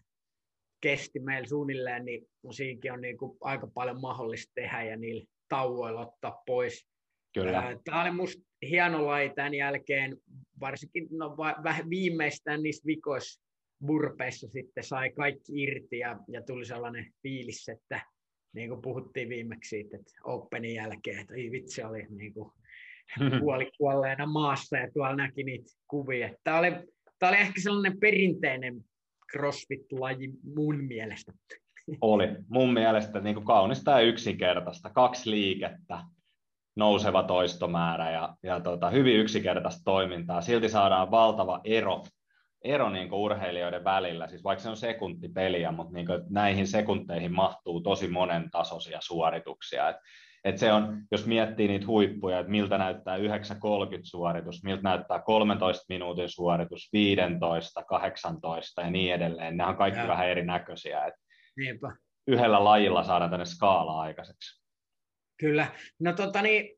kesti 0.80 1.20
meillä 1.20 1.48
suunnilleen, 1.48 2.04
niin 2.04 2.26
siinäkin 2.50 2.92
on 2.92 3.00
niin 3.00 3.18
kuin 3.18 3.38
aika 3.40 3.66
paljon 3.74 4.00
mahdollista 4.00 4.52
tehdä 4.54 4.82
ja 4.82 4.96
niillä 4.96 5.24
tauoilla 5.48 6.00
ottaa 6.00 6.42
pois. 6.46 6.86
Kyllä. 7.34 7.78
Tämä 7.84 8.02
oli 8.02 8.10
minusta 8.10 8.42
hieno 8.62 9.06
laji 9.06 9.30
tämän 9.30 9.54
jälkeen, 9.54 10.16
varsinkin 10.60 11.08
no, 11.10 11.36
vähän 11.36 11.90
viimeistään 11.90 12.62
niissä 12.62 12.86
vikoissa 12.86 13.42
burpeissa 13.86 14.48
sitten 14.48 14.84
sai 14.84 15.10
kaikki 15.10 15.62
irti 15.62 15.98
ja, 15.98 16.18
ja 16.28 16.42
tuli 16.42 16.64
sellainen 16.64 17.12
fiilis, 17.22 17.68
että 17.68 18.02
niin 18.52 18.68
kuin 18.68 18.82
puhuttiin 18.82 19.28
viimeksi 19.28 19.68
siitä, 19.68 19.96
että 19.96 20.12
Openin 20.24 20.74
jälkeen, 20.74 21.18
että 21.18 21.34
ei 21.34 21.50
vitsi 21.50 21.82
oli 21.82 22.06
niin 22.10 22.34
kuin 22.34 22.52
puolikuolleena 23.40 24.26
maassa 24.26 24.76
ja 24.76 24.90
tuolla 24.92 25.16
näki 25.16 25.44
niitä 25.44 25.70
kuvia. 25.88 26.30
Tämä 26.44 26.58
oli, 26.58 26.70
tämä 27.18 27.30
oli 27.30 27.38
ehkä 27.38 27.60
sellainen 27.60 28.00
perinteinen 28.00 28.84
CrossFit-laji 29.32 30.30
mun 30.54 30.84
mielestä. 30.84 31.32
Oli. 32.00 32.28
Mun 32.48 32.72
mielestä 32.72 33.20
niin 33.20 33.34
kuin 33.34 33.46
kaunista 33.46 33.90
ja 33.90 34.00
yksinkertaista. 34.00 34.90
Kaksi 34.90 35.30
liikettä, 35.30 36.02
nouseva 36.76 37.22
toistomäärä 37.22 38.10
ja, 38.10 38.36
ja 38.42 38.60
tota, 38.60 38.90
hyvin 38.90 39.16
yksinkertaista 39.16 39.82
toimintaa. 39.84 40.40
Silti 40.40 40.68
saadaan 40.68 41.10
valtava 41.10 41.60
ero, 41.64 42.02
ero 42.64 42.90
niin 42.90 43.08
kuin 43.08 43.20
urheilijoiden 43.20 43.84
välillä. 43.84 44.28
Siis 44.28 44.44
vaikka 44.44 44.62
se 44.62 44.68
on 44.68 44.76
sekuntipeliä, 44.76 45.72
mutta 45.72 45.92
niin 45.92 46.06
kuin 46.06 46.22
näihin 46.30 46.66
sekunteihin 46.66 47.32
mahtuu 47.32 47.80
tosi 47.80 48.08
monen 48.08 48.50
tasoisia 48.50 48.98
suorituksia. 49.00 49.88
Et 49.88 49.96
et 50.44 50.58
se 50.58 50.72
on, 50.72 51.02
jos 51.10 51.26
miettii 51.26 51.68
niitä 51.68 51.86
huippuja, 51.86 52.38
että 52.38 52.50
miltä 52.50 52.78
näyttää 52.78 53.16
9.30 53.16 53.22
suoritus, 54.02 54.64
miltä 54.64 54.82
näyttää 54.82 55.20
13 55.20 55.84
minuutin 55.88 56.28
suoritus, 56.28 56.88
15, 56.92 57.84
18 57.84 58.80
ja 58.80 58.90
niin 58.90 59.14
edelleen, 59.14 59.56
nämä 59.56 59.70
on 59.70 59.76
kaikki 59.76 60.00
ja. 60.00 60.08
vähän 60.08 60.28
erinäköisiä. 60.28 61.04
Et 61.04 61.14
Niinpä. 61.56 61.92
Yhdellä 62.26 62.64
lajilla 62.64 63.04
saadaan 63.04 63.30
tänne 63.30 63.46
skaala 63.46 64.00
aikaiseksi. 64.00 64.62
Kyllä. 65.40 65.66
No 66.00 66.12
tota 66.12 66.42
niin, 66.42 66.77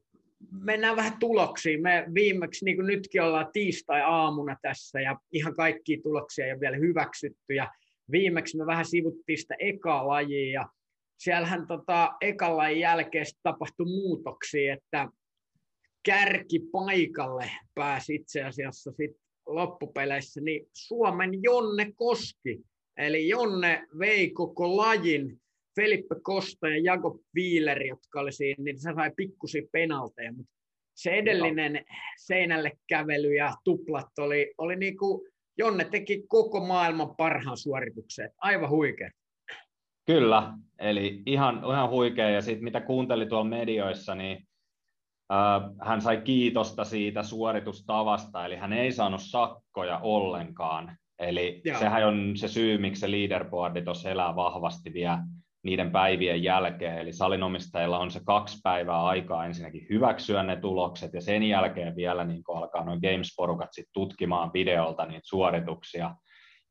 mennään 0.51 0.97
vähän 0.97 1.19
tuloksiin. 1.19 1.83
Me 1.83 2.07
viimeksi, 2.15 2.65
niin 2.65 2.77
kuin 2.77 2.87
nytkin 2.87 3.23
ollaan 3.23 3.53
tiistai-aamuna 3.53 4.57
tässä 4.63 5.01
ja 5.01 5.19
ihan 5.33 5.57
kaikki 5.57 6.01
tuloksia 6.03 6.47
ei 6.47 6.53
ole 6.53 6.61
vielä 6.61 6.77
hyväksytty. 6.77 7.55
Ja 7.55 7.73
viimeksi 8.11 8.57
me 8.57 8.67
vähän 8.67 8.85
sivuttiin 8.85 9.39
sitä 9.39 9.55
ekaa 9.59 10.07
lajia 10.07 10.53
ja 10.61 10.69
siellähän 11.19 11.67
tota, 11.67 12.13
ekalla 12.21 12.71
jälkeen 12.71 13.27
tapahtui 13.43 13.87
muutoksia, 13.87 14.75
että 14.75 15.09
kärkipaikalle 16.03 17.51
pääsi 17.75 18.15
itse 18.15 18.43
asiassa 18.45 18.93
sit 18.93 19.17
loppupeleissä 19.47 20.41
niin 20.41 20.67
Suomen 20.73 21.43
Jonne 21.43 21.93
Koski. 21.97 22.61
Eli 22.97 23.29
Jonne 23.29 23.87
vei 23.99 24.31
koko 24.31 24.77
lajin, 24.77 25.41
Felipe 25.77 26.15
Kosta 26.23 26.69
ja 26.69 26.79
Jakob 26.83 27.17
Wieler, 27.37 27.83
jotka 27.83 28.21
oli 28.21 28.33
siinä, 28.33 28.65
niin 28.65 28.81
se 28.81 28.93
sai 28.95 29.11
pikkusia 29.17 29.63
penalteja, 29.73 30.33
mutta 30.33 30.53
se 30.95 31.11
edellinen 31.11 31.85
seinälle 32.19 32.73
kävely 32.89 33.35
ja 33.35 33.55
tuplat 33.65 34.19
oli, 34.19 34.55
oli 34.59 34.77
niin 34.77 34.97
kuin, 34.97 35.31
Jonne 35.59 35.85
teki 35.85 36.25
koko 36.29 36.67
maailman 36.67 37.17
parhaan 37.17 37.57
suorituksen. 37.57 38.31
Aivan 38.39 38.71
huikea. 38.71 39.11
Kyllä, 40.07 40.53
eli 40.79 41.23
ihan, 41.27 41.57
ihan 41.57 41.91
huikea. 41.91 42.31
Ja 42.31 42.43
sitten 42.43 42.65
mitä 42.65 42.81
kuunteli 42.81 43.27
tuolla 43.27 43.45
medioissa, 43.45 44.15
niin 44.15 44.49
äh, 45.33 45.71
hän 45.83 46.01
sai 46.01 46.21
kiitosta 46.21 46.85
siitä 46.85 47.23
suoritustavasta, 47.23 48.47
eli 48.47 48.57
hän 48.57 48.73
ei 48.73 48.93
saanut 48.93 49.23
sakkoja 49.23 49.99
ollenkaan. 49.99 50.97
Eli 51.19 51.63
Joo. 51.65 51.79
sehän 51.79 52.07
on 52.07 52.37
se 52.37 52.49
syy, 52.49 52.79
miksi 52.79 53.01
se 53.01 53.11
leaderboardi 53.11 53.83
tuossa 53.83 54.11
elää 54.11 54.37
vahvasti 54.37 54.93
vielä 54.93 55.19
niiden 55.63 55.91
päivien 55.91 56.43
jälkeen. 56.43 56.99
Eli 56.99 57.13
salinomistajilla 57.13 57.99
on 57.99 58.11
se 58.11 58.21
kaksi 58.27 58.59
päivää 58.63 59.05
aikaa 59.05 59.47
ensinnäkin 59.47 59.87
hyväksyä 59.91 60.43
ne 60.43 60.57
tulokset, 60.57 61.15
ja 61.15 61.21
sen 61.21 61.43
jälkeen 61.43 61.97
vielä 61.97 62.25
niin 62.25 62.43
alkaa 62.55 62.85
noin 62.85 63.01
Games-porukat 63.01 63.69
sit 63.73 63.89
tutkimaan 63.93 64.51
videolta 64.55 65.07
niitä 65.07 65.21
suorituksia 65.25 66.15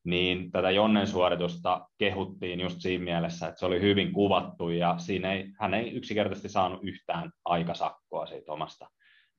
niin 0.04 0.52
tätä 0.52 0.72
Jonnen 0.72 1.08
suoritusta 1.08 1.88
kehuttiin 1.98 2.60
just 2.60 2.82
siinä 2.82 3.04
mielessä, 3.04 3.48
että 3.48 3.60
se 3.60 3.66
oli 3.66 3.82
hyvin 3.82 4.14
kuvattu 4.14 4.70
ja 4.70 4.96
siinä 4.98 5.34
ei, 5.34 5.46
hän 5.60 5.74
ei 5.74 5.92
yksinkertaisesti 5.92 6.50
saanut 6.50 6.80
yhtään 6.84 7.32
aikasakkoa 7.46 8.26
siitä 8.26 8.52
omasta 8.52 8.90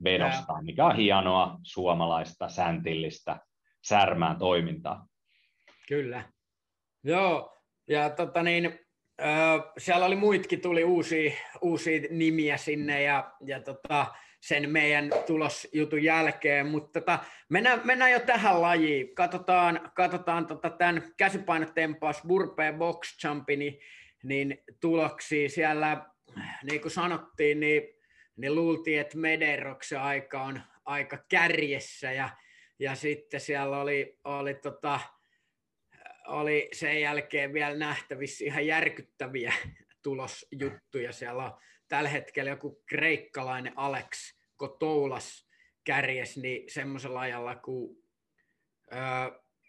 vedostaan, 0.04 0.64
mikä 0.64 0.86
on 0.86 0.96
hienoa 0.96 1.58
suomalaista, 1.62 2.48
säntillistä, 2.48 3.40
särmää 3.84 4.36
toimintaa. 4.38 5.06
Kyllä. 5.88 6.22
Joo, 7.04 7.56
ja 7.88 8.10
tota 8.10 8.42
niin, 8.42 8.78
siellä 9.78 10.06
oli 10.06 10.16
muitkin, 10.16 10.60
tuli 10.60 10.84
uusia, 10.84 11.32
uusia 11.60 12.00
nimiä 12.10 12.56
sinne 12.56 13.02
ja, 13.02 13.32
ja 13.46 13.60
tota, 13.60 14.06
sen 14.40 14.70
meidän 14.70 15.10
tulosjutun 15.26 16.02
jälkeen, 16.02 16.66
mutta 16.66 17.00
tota, 17.00 17.18
mennään, 17.48 17.80
mennään, 17.84 18.12
jo 18.12 18.20
tähän 18.20 18.62
lajiin. 18.62 19.14
Katsotaan, 19.14 19.90
katsotaan 19.94 20.46
tota 20.46 20.70
tämän 20.70 21.14
käsipainotempaus 21.16 22.22
Burpee 22.28 22.72
Box 22.72 23.24
Jumpin 23.24 23.58
niin, 23.58 23.80
niin 24.22 24.62
tuloksia 24.80 25.48
siellä, 25.48 26.06
niin 26.70 26.80
kuin 26.80 26.92
sanottiin, 26.92 27.60
niin, 27.60 27.82
niin 28.36 28.54
luultiin, 28.54 29.00
että 29.00 29.18
Mederoksen 29.18 30.00
aika 30.00 30.42
on 30.42 30.60
aika 30.84 31.18
kärjessä 31.28 32.12
ja, 32.12 32.28
ja 32.78 32.94
sitten 32.94 33.40
siellä 33.40 33.80
oli, 33.80 34.18
oli 34.24 34.54
tota, 34.54 35.00
oli 36.30 36.68
sen 36.72 37.00
jälkeen 37.00 37.52
vielä 37.52 37.76
nähtävissä 37.76 38.44
ihan 38.44 38.66
järkyttäviä 38.66 39.52
tulosjuttuja. 40.02 41.12
Siellä 41.12 41.44
on 41.44 41.52
tällä 41.88 42.08
hetkellä 42.08 42.50
joku 42.50 42.82
kreikkalainen 42.88 43.72
Alex 43.76 44.34
Kotoulas 44.56 45.48
kärjes 45.84 46.36
niin 46.36 46.72
semmoisella 46.72 47.20
ajalla 47.20 47.56
kuin 47.56 47.96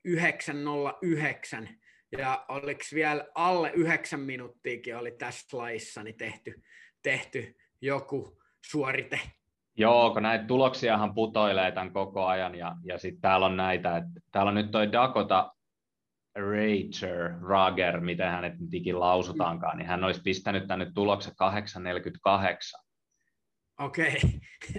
909 0.06 1.70
ja 2.18 2.46
oliko 2.50 2.82
vielä 2.94 3.28
alle 3.36 3.72
9 3.76 4.20
minuuttiakin 4.20 4.98
oli 4.98 5.12
tässä 5.12 5.58
laissa 5.58 6.04
niin 6.04 6.18
tehty, 6.18 6.64
tehty 7.04 7.56
joku 7.82 8.42
suorite. 8.66 9.20
Joo, 9.78 10.14
kun 10.14 10.24
näitä 10.24 10.46
tuloksiahan 10.46 11.14
putoilee 11.14 11.72
tämän 11.72 11.94
koko 11.94 12.26
ajan 12.26 12.56
ja, 12.56 12.76
ja 12.84 12.98
sitten 12.98 13.22
täällä 13.22 13.46
on 13.46 13.58
näitä, 13.58 13.98
että 13.98 14.22
täällä 14.32 14.50
on 14.50 14.56
nyt 14.56 14.72
toi 14.72 14.92
Dakota 14.92 15.54
Rager, 16.36 17.34
Rager, 17.42 18.00
miten 18.00 18.32
hänet 18.32 18.60
nyt 18.60 18.74
ikin 18.74 19.00
lausutaankaan, 19.00 19.78
niin 19.78 19.88
hän 19.88 20.04
olisi 20.04 20.22
pistänyt 20.22 20.68
tänne 20.68 20.92
tuloksen 20.94 21.36
848. 21.36 22.82
Okei, 23.80 24.16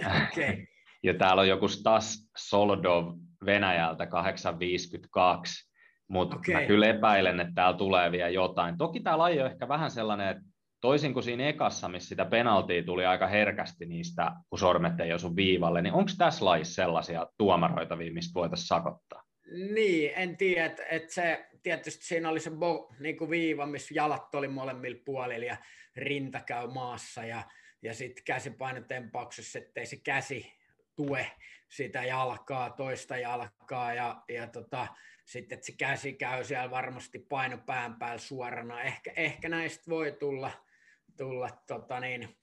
okay. 0.00 0.23
okay. 0.32 0.66
ja 1.02 1.14
täällä 1.14 1.40
on 1.40 1.49
joku 1.49 1.68
Stas 1.68 2.30
Soldov 2.37 3.18
Venäjältä 3.47 4.06
852, 4.06 5.71
mutta 6.09 6.37
okay. 6.37 6.54
mä 6.54 6.66
kyllä 6.66 6.87
epäilen, 6.87 7.40
että 7.40 7.52
täällä 7.54 7.78
tulee 7.78 8.12
vielä 8.12 8.28
jotain. 8.28 8.78
Toki 8.78 9.00
tämä 9.00 9.18
laji 9.18 9.40
on 9.40 9.47
ehkä 9.47 9.68
vähän 9.68 9.90
sellainen, 9.90 10.28
että 10.28 10.42
toisin 10.80 11.12
kuin 11.12 11.23
siinä 11.23 11.44
ekassa, 11.44 11.88
missä 11.88 12.09
sitä 12.09 12.25
penaltia 12.25 12.82
tuli 12.82 13.06
aika 13.06 13.26
herkästi 13.26 13.87
niistä, 13.87 14.32
kun 14.50 14.59
sormet 14.59 15.00
ei 15.00 15.12
osu 15.12 15.37
viivalle, 15.37 15.82
niin 15.82 15.94
onko 15.94 16.11
tässä 16.18 16.44
lajissa 16.44 16.75
sellaisia 16.75 17.26
tuomaroita, 17.38 17.97
mistä 17.97 18.35
voitaisiin 18.35 18.66
sakottaa? 18.66 19.23
Niin, 19.52 20.12
en 20.16 20.37
tiedä, 20.37 20.66
että 20.66 20.82
et 20.90 21.11
se, 21.11 21.47
tietysti 21.62 22.04
siinä 22.04 22.28
oli 22.28 22.40
se 22.40 22.50
bo, 22.50 22.94
niin 23.00 23.16
kuin 23.16 23.30
viiva, 23.30 23.66
missä 23.66 23.94
jalat 23.94 24.35
oli 24.35 24.49
molemmilla 24.49 25.02
puolilla 25.04 25.47
ja 25.47 25.56
rinta 25.97 26.40
käy 26.40 26.66
maassa 26.66 27.25
ja, 27.25 27.42
ja 27.82 27.94
sitten 27.94 28.25
käsipainotempauksessa, 28.25 29.59
ettei 29.59 29.87
se 29.87 29.97
käsi 29.97 30.52
tue 30.97 31.26
sitä 31.68 32.04
jalkaa, 32.04 32.71
toista 32.71 33.16
jalkaa 33.16 33.94
ja, 33.94 34.23
ja 34.28 34.47
tota, 34.47 34.87
sitten 35.25 35.56
että 35.56 35.66
se 35.66 35.73
käsi 35.73 36.12
käy 36.12 36.44
siellä 36.44 36.71
varmasti 36.71 37.18
paino 37.18 37.59
pään 37.59 37.97
päällä 37.99 38.18
suorana. 38.18 38.82
Ehkä, 38.82 39.12
ehkä 39.16 39.49
näistä 39.49 39.85
voi 39.90 40.12
tulla, 40.12 40.50
tulla 41.16 41.50
tota 41.66 42.00
niin, 42.00 42.37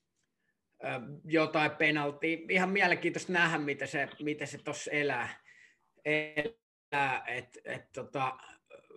jotain 1.23 1.71
penaltia. 1.71 2.37
Ihan 2.49 2.69
mielenkiintoista 2.69 3.33
nähdä, 3.33 3.57
miten 3.57 3.87
se, 3.87 4.09
miten 4.23 4.47
se 4.47 4.57
tuossa 4.57 4.91
elää. 4.91 5.29
Elää 6.91 7.23
et, 7.27 7.57
et, 7.65 7.91
tota, 7.91 8.37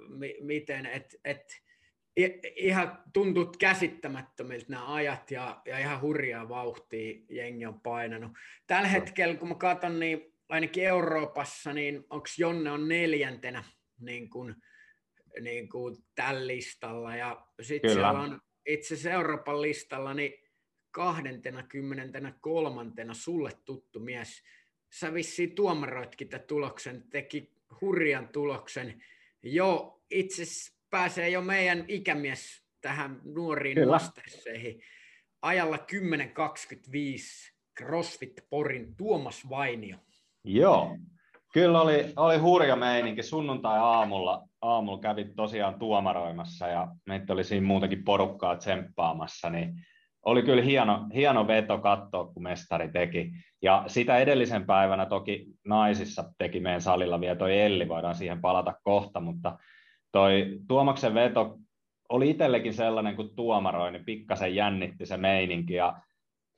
mi, 0.08 0.36
miten, 0.40 0.86
et, 0.86 1.14
et, 1.24 1.62
ihan 2.56 3.02
tuntuu 3.12 3.52
käsittämättömiltä 3.58 4.66
nämä 4.68 4.94
ajat 4.94 5.30
ja, 5.30 5.62
ja 5.66 5.78
ihan 5.78 6.00
hurjaa 6.00 6.48
vauhtia 6.48 7.20
jengi 7.30 7.66
on 7.66 7.80
painanut. 7.80 8.32
Tällä 8.66 8.88
hetkellä, 8.88 9.34
kun 9.34 9.48
mä 9.48 9.54
katson, 9.54 10.00
niin 10.00 10.34
ainakin 10.48 10.84
Euroopassa, 10.84 11.72
niin 11.72 12.04
onko 12.10 12.26
Jonne 12.38 12.70
on 12.70 12.88
neljäntenä 12.88 13.64
niin 14.00 14.30
kuin, 14.30 14.54
niin 15.40 15.68
kuin 15.68 15.96
tällä 16.14 16.46
listalla. 16.46 17.16
Ja 17.16 17.46
sitten 17.62 17.92
siellä 17.92 18.10
on 18.10 18.40
itse 18.66 18.94
asiassa 18.94 19.10
Euroopan 19.10 19.62
listalla 19.62 20.14
niin 20.14 20.32
kahdentena, 20.90 21.62
kymmenentenä, 21.62 22.34
kolmantena 22.40 23.14
sulle 23.14 23.50
tuttu 23.64 24.00
mies. 24.00 24.42
Sä 24.92 25.14
vissiin 25.14 25.54
tuomaroitkin 25.54 26.28
tämän 26.28 26.46
tuloksen, 26.46 27.04
teki 27.10 27.52
hurjan 27.80 28.28
tuloksen. 28.28 29.02
Jo 29.42 30.00
itse 30.10 30.42
pääsee 30.90 31.28
jo 31.28 31.40
meidän 31.40 31.84
ikämies 31.88 32.62
tähän 32.80 33.20
nuoriin 33.24 33.88
masterseihin. 33.88 34.82
Ajalla 35.42 35.76
10.25 35.76 35.82
CrossFit 37.78 38.40
Porin 38.50 38.96
Tuomas 38.96 39.48
Vainio. 39.50 39.96
Joo, 40.44 40.96
Kyllä 41.52 41.80
oli, 41.80 42.12
oli 42.16 42.38
hurja 42.38 42.76
meininki. 42.76 43.22
Sunnuntai-aamulla 43.22 44.48
aamulla 44.62 45.00
kävin 45.00 45.34
tosiaan 45.34 45.78
tuomaroimassa 45.78 46.66
ja 46.66 46.88
meitä 47.06 47.32
oli 47.32 47.44
siinä 47.44 47.66
muutakin 47.66 48.04
porukkaa 48.04 48.56
tsemppaamassa, 48.56 49.50
niin 49.50 49.74
oli 50.22 50.42
kyllä 50.42 50.62
hieno, 50.62 51.06
hieno 51.14 51.46
veto 51.46 51.78
katsoa, 51.78 52.24
kun 52.24 52.42
mestari 52.42 52.92
teki. 52.92 53.32
Ja 53.62 53.84
sitä 53.86 54.18
edellisen 54.18 54.66
päivänä 54.66 55.06
toki 55.06 55.46
naisissa 55.66 56.24
teki 56.38 56.60
meidän 56.60 56.80
salilla 56.80 57.20
vielä 57.20 57.36
toi 57.36 57.60
Elli, 57.60 57.88
voidaan 57.88 58.14
siihen 58.14 58.40
palata 58.40 58.74
kohta, 58.82 59.20
mutta 59.20 59.58
toi 60.12 60.58
Tuomaksen 60.68 61.14
veto 61.14 61.58
oli 62.08 62.30
itsellekin 62.30 62.74
sellainen, 62.74 63.16
kun 63.16 63.36
tuomaroin, 63.36 63.92
niin 63.92 64.04
pikkasen 64.04 64.54
jännitti 64.54 65.06
se 65.06 65.16
meininki 65.16 65.74
ja 65.74 66.00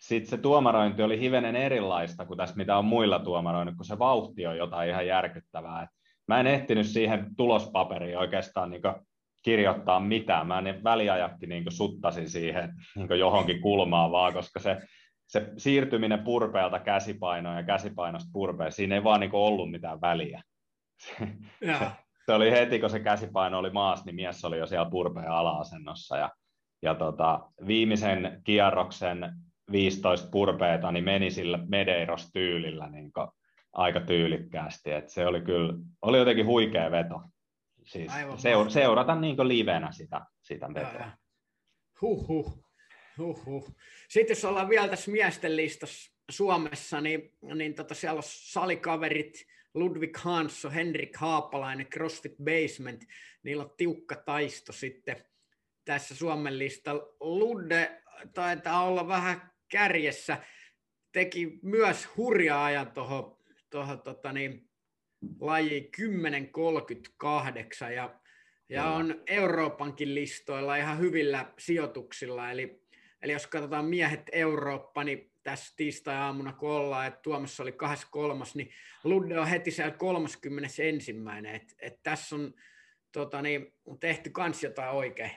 sitten 0.00 0.30
se 0.30 0.38
tuomarointi 0.38 1.02
oli 1.02 1.20
hivenen 1.20 1.56
erilaista 1.56 2.26
kuin 2.26 2.36
tässä, 2.36 2.56
mitä 2.56 2.78
on 2.78 2.84
muilla 2.84 3.18
tuomaroinnut, 3.18 3.76
kun 3.76 3.84
se 3.84 3.98
vauhti 3.98 4.46
on 4.46 4.56
jotain 4.56 4.90
ihan 4.90 5.06
järkyttävää. 5.06 5.82
Et 5.82 5.90
mä 6.28 6.40
en 6.40 6.46
ehtinyt 6.46 6.86
siihen 6.86 7.26
tulospaperiin 7.36 8.18
oikeastaan 8.18 8.70
niin 8.70 8.82
kirjoittaa 9.44 10.00
mitään. 10.00 10.46
Mä 10.46 10.58
en 10.58 10.84
väliajatti 10.84 11.46
niin 11.46 11.64
suttasin 11.68 12.28
siihen 12.28 12.72
niin 12.96 13.18
johonkin 13.18 13.60
kulmaan 13.60 14.10
vaan, 14.10 14.32
koska 14.32 14.60
se, 14.60 14.78
se 15.26 15.52
siirtyminen 15.56 16.24
purpeelta 16.24 16.78
käsipainoon 16.78 17.56
ja 17.56 17.62
käsipainosta 17.62 18.30
purpeen, 18.32 18.72
siinä 18.72 18.94
ei 18.94 19.04
vaan 19.04 19.20
niin 19.20 19.30
ollut 19.32 19.70
mitään 19.70 20.00
väliä. 20.00 20.42
Se, 21.78 21.86
se, 22.26 22.32
oli 22.32 22.50
heti, 22.50 22.78
kun 22.78 22.90
se 22.90 23.00
käsipaino 23.00 23.58
oli 23.58 23.70
maassa, 23.70 24.04
niin 24.04 24.16
mies 24.16 24.44
oli 24.44 24.58
jo 24.58 24.66
siellä 24.66 24.90
purpeen 24.90 25.30
ala-asennossa. 25.30 26.16
Ja, 26.16 26.30
ja 26.82 26.94
tota, 26.94 27.40
viimeisen 27.66 28.40
kierroksen 28.44 29.32
15 29.72 30.28
purpeeta, 30.30 30.92
niin 30.92 31.04
meni 31.04 31.30
sillä 31.30 31.58
Medeiros-tyylillä 31.68 32.90
niin 32.90 33.12
aika 33.72 34.00
tyylikkäästi. 34.00 34.92
Et 34.92 35.08
se 35.08 35.26
oli 35.26 35.40
kyllä, 35.40 35.74
oli 36.02 36.18
jotenkin 36.18 36.46
huikea 36.46 36.90
veto. 36.90 37.20
Siis 37.84 38.12
seur- 38.36 38.70
seurata 38.70 39.14
niin 39.14 39.48
livenä 39.48 39.92
sitä, 39.92 40.20
sitä 40.42 40.68
vetoa. 40.74 41.10
Huhhuh. 42.00 42.64
Huhhuh. 43.18 43.76
Sitten 44.08 44.34
jos 44.34 44.44
ollaan 44.44 44.68
vielä 44.68 44.88
tässä 44.88 45.10
miesten 45.10 45.56
listassa 45.56 46.12
Suomessa, 46.30 47.00
niin, 47.00 47.32
niin 47.54 47.74
tota 47.74 47.94
siellä 47.94 48.16
on 48.16 48.22
salikaverit 48.26 49.46
Ludwig 49.74 50.16
Hansson, 50.16 50.72
Henrik 50.72 51.16
Haapalainen, 51.16 51.86
CrossFit 51.86 52.34
Basement. 52.44 53.04
Niillä 53.42 53.62
on 53.62 53.74
tiukka 53.76 54.16
taisto 54.16 54.72
sitten 54.72 55.24
tässä 55.84 56.14
Suomen 56.14 56.58
listalla. 56.58 57.02
Ludde 57.20 58.02
taitaa 58.34 58.84
olla 58.84 59.08
vähän 59.08 59.52
kärjessä, 59.68 60.38
teki 61.12 61.58
myös 61.62 62.08
hurjaa 62.16 62.64
ajan 62.64 62.92
tuohon 62.92 64.02
tota 64.04 64.32
niin, 64.32 64.70
laji 65.40 65.90
10.38 67.86 67.90
ja, 67.92 68.14
ja 68.68 68.84
on 68.84 69.14
Euroopankin 69.26 70.14
listoilla 70.14 70.76
ihan 70.76 70.98
hyvillä 70.98 71.52
sijoituksilla. 71.58 72.50
Eli, 72.50 72.82
eli 73.22 73.32
jos 73.32 73.46
katsotaan 73.46 73.84
miehet 73.84 74.22
Eurooppa, 74.32 75.04
niin 75.04 75.30
tässä 75.42 75.74
tiistai-aamuna 75.76 76.52
kun 76.52 76.70
ollaan, 76.70 77.06
että 77.06 77.20
Tuomassa 77.22 77.62
oli 77.62 77.72
23, 77.72 78.44
niin 78.54 78.70
Ludde 79.04 79.40
on 79.40 79.48
heti 79.48 79.70
siellä 79.70 79.96
31. 79.96 80.82
Et, 81.52 81.74
et 81.82 82.02
tässä 82.02 82.36
on 82.36 82.54
tota 83.12 83.42
niin, 83.42 83.74
tehty 84.00 84.30
kans 84.30 84.62
jotain 84.62 84.90
oikein. 84.90 85.30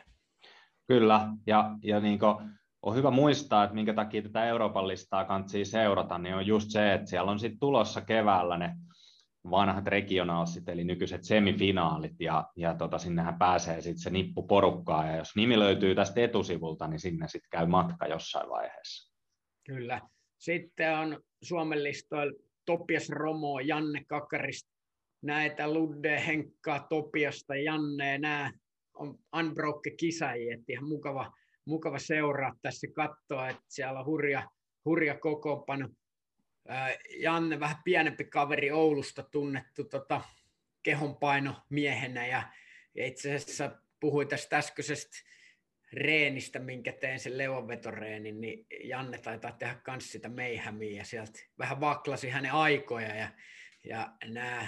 Kyllä, 0.87 1.27
ja, 1.47 1.71
ja 1.83 1.99
niin 1.99 2.19
kuin 2.19 2.35
on 2.81 2.95
hyvä 2.95 3.11
muistaa, 3.11 3.63
että 3.63 3.75
minkä 3.75 3.93
takia 3.93 4.21
tätä 4.21 4.45
Euroopan 4.45 4.87
listaa 4.87 5.25
kantsii 5.25 5.65
seurata, 5.65 6.17
niin 6.17 6.35
on 6.35 6.47
just 6.47 6.69
se, 6.69 6.93
että 6.93 7.09
siellä 7.09 7.31
on 7.31 7.39
sitten 7.39 7.59
tulossa 7.59 8.01
keväällä 8.01 8.57
ne 8.57 8.75
vanhat 9.51 9.87
regionaalsit, 9.87 10.69
eli 10.69 10.83
nykyiset 10.83 11.23
semifinaalit, 11.23 12.19
ja, 12.19 12.49
ja 12.55 12.75
tota, 12.75 12.97
sinnehän 12.97 13.37
pääsee 13.37 13.81
sitten 13.81 13.99
se 13.99 14.09
nippu 14.09 14.43
porukkaa, 14.43 15.05
ja 15.05 15.15
jos 15.15 15.35
nimi 15.35 15.59
löytyy 15.59 15.95
tästä 15.95 16.21
etusivulta, 16.21 16.87
niin 16.87 16.99
sinne 16.99 17.27
sitten 17.27 17.49
käy 17.49 17.65
matka 17.65 18.07
jossain 18.07 18.49
vaiheessa. 18.49 19.13
Kyllä. 19.65 20.01
Sitten 20.37 20.97
on 20.97 21.19
Suomen 21.43 21.83
listoilla 21.83 22.33
Topias 22.65 23.09
Romo, 23.09 23.59
Janne 23.59 24.03
Kakarista, 24.07 24.71
näitä 25.21 25.73
Ludde, 25.73 26.23
Henkka, 26.27 26.87
Topiasta, 26.89 27.55
Janne, 27.55 28.17
nämä 28.17 28.51
on 28.93 29.19
unbroke 29.39 29.91
kisajia, 29.91 30.53
että 30.53 30.71
ihan 30.71 30.87
mukava, 30.87 31.31
mukava 31.65 31.99
seuraa 31.99 32.53
tässä 32.61 32.87
katsoa, 32.95 33.49
että 33.49 33.63
siellä 33.67 33.99
on 33.99 34.05
hurja, 34.05 34.49
hurja 34.85 35.19
kokoonpano. 35.19 35.89
Janne, 37.17 37.59
vähän 37.59 37.77
pienempi 37.83 38.23
kaveri 38.23 38.71
Oulusta 38.71 39.23
tunnettu 39.23 39.83
tota, 39.83 40.21
kehonpaino 40.83 41.55
miehenä 41.69 42.27
ja, 42.27 42.43
ja 42.95 43.05
itse 43.05 43.35
asiassa 43.35 43.71
puhui 43.99 44.25
tästä 44.25 44.57
äskeisestä 44.57 45.17
reenistä, 45.93 46.59
minkä 46.59 46.91
tein 46.91 47.19
sen 47.19 47.37
leuanvetoreenin, 47.37 48.41
niin 48.41 48.65
Janne 48.83 49.17
taitaa 49.17 49.51
tehdä 49.51 49.81
myös 49.87 50.11
sitä 50.11 50.29
meihämiä 50.29 50.97
ja 50.97 51.05
sieltä 51.05 51.39
vähän 51.59 51.79
vaklasi 51.79 52.29
hänen 52.29 52.51
aikoja 52.51 53.15
ja, 53.15 53.29
ja 53.83 54.13
nämä, 54.25 54.67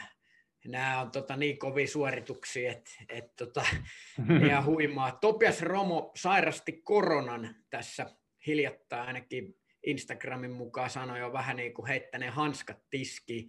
nämä 0.65 1.01
on 1.01 1.11
tota, 1.11 1.35
niin 1.35 1.59
kovia 1.59 1.87
suorituksia, 1.87 2.71
että 2.71 2.91
et, 3.09 3.35
tota, 3.35 3.65
ihan 4.47 4.65
huimaa. 4.65 5.11
Topias 5.11 5.61
Romo 5.61 6.11
sairasti 6.15 6.71
koronan 6.71 7.55
tässä 7.69 8.05
hiljattain 8.47 9.07
ainakin 9.07 9.58
Instagramin 9.83 10.51
mukaan 10.51 10.89
sanoi 10.89 11.19
jo 11.19 11.33
vähän 11.33 11.55
niin 11.55 11.73
kuin 11.73 11.87
heittäneen 11.87 12.33
hanskat 12.33 12.77
tiski. 12.89 13.47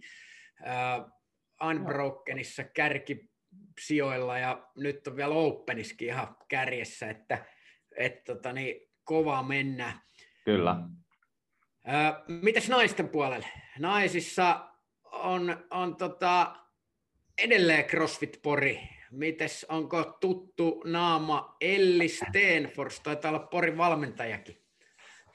Uh, 0.61 1.11
Unbrokenissa 1.69 2.63
kärki 2.63 3.29
sijoilla 3.79 4.37
ja 4.37 4.67
nyt 4.75 5.07
on 5.07 5.15
vielä 5.15 5.33
Openiskin 5.33 6.07
ihan 6.07 6.35
kärjessä, 6.47 7.09
että 7.09 7.45
et, 7.97 8.23
tota, 8.23 8.53
niin, 8.53 8.89
kovaa 9.03 9.43
mennä. 9.43 9.99
Kyllä. 10.45 10.75
Uh, 11.87 12.35
mitäs 12.41 12.69
naisten 12.69 13.09
puolelle? 13.09 13.47
Naisissa 13.79 14.67
on, 15.03 15.67
on 15.71 15.95
tota, 15.95 16.55
edelleen 17.37 17.85
CrossFit-pori. 17.85 18.79
Mites, 19.11 19.65
onko 19.69 20.17
tuttu 20.21 20.83
naama 20.85 21.55
Elli 21.61 22.07
Stenfors? 22.07 22.99
Taitaa 22.99 23.31
olla 23.31 23.47
Porin 23.47 23.77
valmentajakin. 23.77 24.61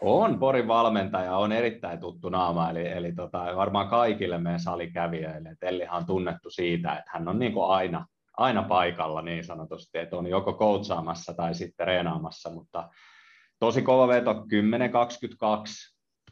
On. 0.02 0.38
Porin 0.38 0.68
valmentaja, 0.68 1.36
on 1.36 1.52
erittäin 1.52 2.00
tuttu 2.00 2.28
naama, 2.28 2.70
eli, 2.70 2.88
eli 2.88 3.12
tota, 3.12 3.38
varmaan 3.56 3.88
kaikille 3.88 4.38
meidän 4.38 4.60
salikävijöille. 4.60 5.56
Ellihan 5.62 5.96
on 5.96 6.06
tunnettu 6.06 6.50
siitä, 6.50 6.92
että 6.92 7.10
hän 7.14 7.28
on 7.28 7.38
niin 7.38 7.52
kuin 7.52 7.70
aina, 7.70 8.06
aina 8.36 8.62
paikalla 8.62 9.22
niin 9.22 9.44
sanotusti, 9.44 9.98
että 9.98 10.16
on 10.16 10.26
joko 10.26 10.52
coachaamassa 10.52 11.34
tai 11.34 11.54
sitten 11.54 11.86
reenaamassa, 11.86 12.50
mutta 12.50 12.88
tosi 13.58 13.82
kova 13.82 14.08
veto, 14.08 14.32
10-22, 14.32 14.36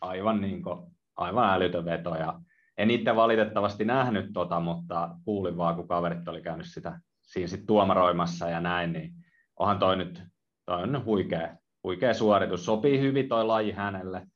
aivan, 0.01 0.41
niin 0.41 0.63
kuin, 0.63 0.81
aivan 1.17 1.55
älytön 1.55 1.85
veto, 1.85 2.15
ja 2.15 2.41
en 2.79 2.91
itse 2.91 3.17
valitettavasti 3.17 3.85
nähnyt 3.85 4.27
tota, 4.33 4.61
mutta 4.61 5.11
kuulin 5.25 5.57
vaan, 5.57 5.77
kun 5.77 5.89
kaverit 5.89 6.29
oli 6.29 6.43
käynyt 6.43 6.67
sitä 6.71 7.01
siinä 7.23 7.49
sit 7.49 7.67
tuomaroimassa 7.67 8.49
ja 8.49 8.61
näin, 8.61 8.93
niin 8.93 9.13
onhan 9.57 9.79
toi 9.79 9.97
nyt, 9.97 10.23
toi 10.67 10.83
on 10.83 11.05
huikea, 11.05 11.57
huikea 11.85 12.15
suoritus. 12.15 12.65
Sopii 12.65 13.01
hyvin 13.01 13.29
toi 13.29 13.45
laji 13.45 13.73
hänelle. 13.73 14.27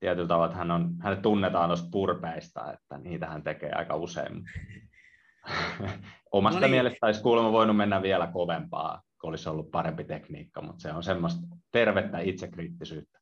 Tietyllä 0.00 0.28
tavalla, 0.28 0.46
että 0.46 0.58
hän 0.58 0.70
on, 0.70 0.94
hänet 1.00 1.22
tunnetaan 1.22 1.68
tuosta 1.68 1.88
purpeista, 1.92 2.72
että 2.72 2.98
niitä 2.98 3.26
hän 3.26 3.42
tekee 3.42 3.72
aika 3.72 3.96
usein. 3.96 4.44
Omasta 6.32 6.60
no 6.60 6.66
niin. 6.66 6.70
mielestä 6.70 7.06
olisi 7.06 7.22
kuulemma 7.22 7.52
voinut 7.52 7.76
mennä 7.76 8.02
vielä 8.02 8.26
kovempaa, 8.26 9.02
kun 9.20 9.30
olisi 9.30 9.48
ollut 9.48 9.70
parempi 9.70 10.04
tekniikka, 10.04 10.62
mutta 10.62 10.82
se 10.82 10.92
on 10.92 11.02
semmoista 11.02 11.40
tervettä 11.72 12.18
itsekriittisyyttä. 12.18 13.18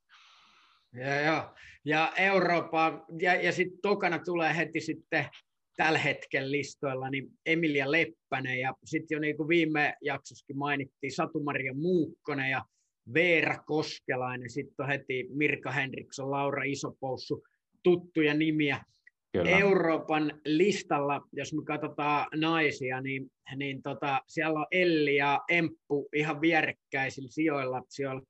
Ja, 0.93 1.21
ja, 1.21 1.55
ja 1.85 2.13
Eurooppa, 2.17 3.05
ja, 3.21 3.35
ja 3.35 3.53
sitten 3.53 3.79
tokana 3.83 4.19
tulee 4.19 4.57
heti 4.57 4.81
sitten 4.81 5.29
tällä 5.77 5.99
hetkellä 5.99 6.51
listoilla 6.51 7.11
niin 7.11 7.29
Emilia 7.47 7.91
Leppänen 7.91 8.61
ja 8.61 8.75
sitten 8.85 9.17
jo 9.17 9.21
niin 9.21 9.37
kuin 9.37 9.49
viime 9.49 9.95
jaksossakin 10.03 10.59
mainittiin 10.59 11.13
Satu-Maria 11.13 11.75
Muukkonen 11.75 12.51
ja 12.51 12.65
Veera 13.15 13.59
Koskelainen, 13.67 14.51
sitten 14.51 14.85
on 14.85 14.89
heti 14.89 15.27
Mirka 15.31 15.71
Henriksson, 15.71 16.31
Laura 16.31 16.63
Isopoussu, 16.63 17.45
tuttuja 17.83 18.35
nimiä. 18.35 18.85
Kyllä. 19.33 19.51
Euroopan 19.51 20.41
listalla, 20.45 21.29
jos 21.33 21.55
me 21.55 21.63
katsotaan 21.65 22.27
naisia, 22.41 23.01
niin, 23.01 23.31
niin 23.57 23.83
tota, 23.83 24.21
siellä 24.27 24.61
on 24.61 24.67
Elli 24.71 25.17
ja 25.17 25.41
Emppu 25.49 26.09
ihan 26.13 26.41
vierekkäisillä 26.41 27.29
sijoilla, 27.31 27.83
sijoilla 27.89 28.23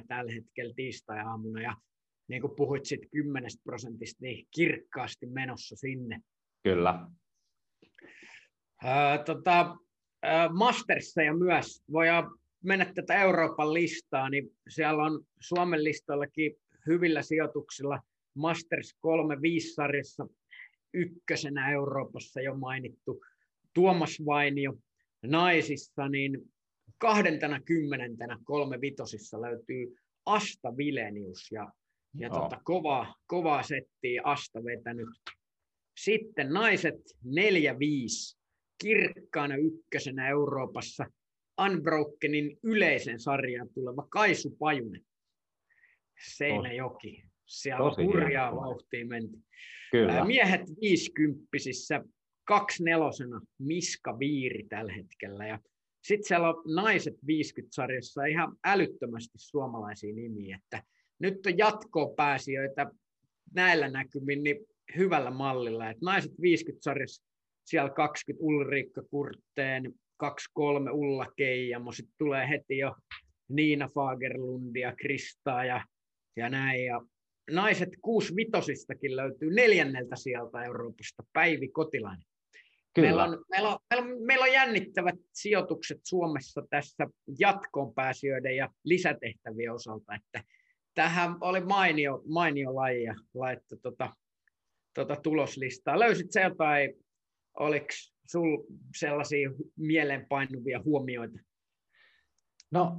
22-23 0.00 0.04
tällä 0.08 0.32
hetkellä 0.32 0.72
tiistai-aamuna, 0.76 1.62
ja 1.62 1.76
niin 2.28 2.40
kuin 2.40 2.56
puhuit 2.56 2.84
siitä 2.84 3.06
10 3.10 3.50
prosentista, 3.64 4.18
niin 4.20 4.46
kirkkaasti 4.54 5.26
menossa 5.26 5.76
sinne. 5.76 6.20
Kyllä. 6.64 7.06
Öö, 8.84 9.24
tota, 9.24 9.76
öö, 10.24 11.24
ja 11.24 11.34
myös 11.34 11.82
voidaan 11.92 12.30
mennä 12.62 12.92
tätä 12.94 13.22
Euroopan 13.22 13.74
listaa, 13.74 14.30
niin 14.30 14.50
siellä 14.68 15.04
on 15.04 15.24
Suomen 15.40 15.84
listallakin 15.84 16.52
hyvillä 16.86 17.22
sijoituksilla– 17.22 18.00
Masters 18.34 18.96
3-5-sarjassa 19.06 20.26
ykkösenä 20.94 21.72
Euroopassa 21.72 22.40
jo 22.40 22.54
mainittu 22.54 23.24
Tuomas 23.74 24.18
Vainio 24.26 24.74
naisissa, 25.22 26.08
niin 26.08 26.52
kahdentena 26.98 27.60
kymmenentenä 27.60 28.38
kolme 28.44 28.80
vitosissa 28.80 29.40
löytyy 29.40 29.96
Asta 30.26 30.76
Vilenius 30.76 31.52
ja, 31.52 31.72
ja 32.14 32.28
no. 32.28 32.40
tota, 32.40 32.60
kovaa, 32.64 33.14
kovaa 33.26 33.62
settiä 33.62 34.22
Asta 34.24 34.64
vetänyt. 34.64 35.08
Sitten 35.96 36.52
naiset 36.52 37.00
4-5, 37.26 37.30
kirkkaana 38.82 39.56
ykkösenä 39.56 40.28
Euroopassa 40.28 41.06
Unbrokenin 41.64 42.58
yleisen 42.62 43.20
sarjan 43.20 43.68
tuleva 43.74 44.06
Kaisu 44.10 44.56
Pajunen. 44.58 45.02
Seinäjoki. 46.36 47.24
Siellä 47.46 47.90
Tosi 47.90 48.04
hurjaa 48.04 48.56
vauhtia 48.56 49.06
menti. 49.06 49.38
Kyllä. 49.90 50.24
Miehet 50.24 50.60
viisikymppisissä, 50.80 52.04
kaksi 52.44 52.84
nelosena 52.84 53.40
Miska 53.58 54.18
Viiri 54.18 54.64
tällä 54.68 54.92
hetkellä. 54.92 55.46
Ja 55.46 55.58
sitten 56.02 56.28
siellä 56.28 56.48
on 56.48 56.62
naiset 56.74 57.14
50-sarjassa 57.14 58.24
ihan 58.24 58.56
älyttömästi 58.64 59.38
suomalaisia 59.38 60.14
nimiä. 60.14 60.58
Että 60.62 60.82
nyt 61.18 61.46
on 61.46 61.58
jatkoon 61.58 62.16
pääsijöitä 62.16 62.90
näillä 63.54 63.88
näkymin 63.88 64.42
niin 64.42 64.66
hyvällä 64.96 65.30
mallilla. 65.30 65.90
Et 65.90 66.00
naiset 66.00 66.32
50-sarjassa 66.32 67.24
siellä 67.64 67.90
20 67.90 68.44
Ulrikka 68.44 69.02
Kurtteen, 69.02 69.94
23 70.22 70.90
Ulla 70.90 71.26
Keijamo, 71.36 71.92
sitten 71.92 72.14
tulee 72.18 72.48
heti 72.48 72.78
jo 72.78 72.94
Niina 73.48 73.88
Fagerlundia, 73.88 74.94
Kristaa 74.96 75.64
ja, 75.64 75.84
ja 76.36 76.48
näin. 76.48 76.84
Ja 76.84 77.00
naiset 77.50 77.88
kuusi 78.02 78.36
vitosistakin 78.36 79.16
löytyy 79.16 79.54
neljänneltä 79.54 80.16
sieltä 80.16 80.64
Euroopasta, 80.64 81.22
Päivi 81.32 81.68
Kotilainen. 81.68 82.24
Kyllä. 82.94 83.08
Meillä, 83.08 83.24
on, 83.24 83.44
meillä, 83.50 83.68
on, 83.68 83.78
meillä, 83.90 84.06
on, 84.06 84.26
meillä 84.26 84.44
on 84.44 84.52
jännittävät 84.52 85.14
sijoitukset 85.32 85.98
Suomessa 86.04 86.62
tässä 86.70 87.06
jatkoon 87.38 87.94
pääsijöiden 87.94 88.56
ja 88.56 88.68
lisätehtävien 88.84 89.72
osalta, 89.72 90.14
että 90.14 90.48
tähän 90.94 91.36
oli 91.40 91.60
mainio, 91.60 92.22
mainio 92.28 92.74
laji 92.74 93.02
ja 93.02 93.14
laittu 93.34 93.76
tota, 93.82 94.12
tota 94.94 95.16
tuloslistaa. 95.16 96.00
Löysit 96.00 96.32
se 96.32 96.40
jotain, 96.40 96.94
oliko 97.58 97.86
sinulla 98.26 98.64
sellaisia 98.98 99.50
mieleenpainuvia 99.76 100.80
huomioita? 100.84 101.38
No, 102.70 102.96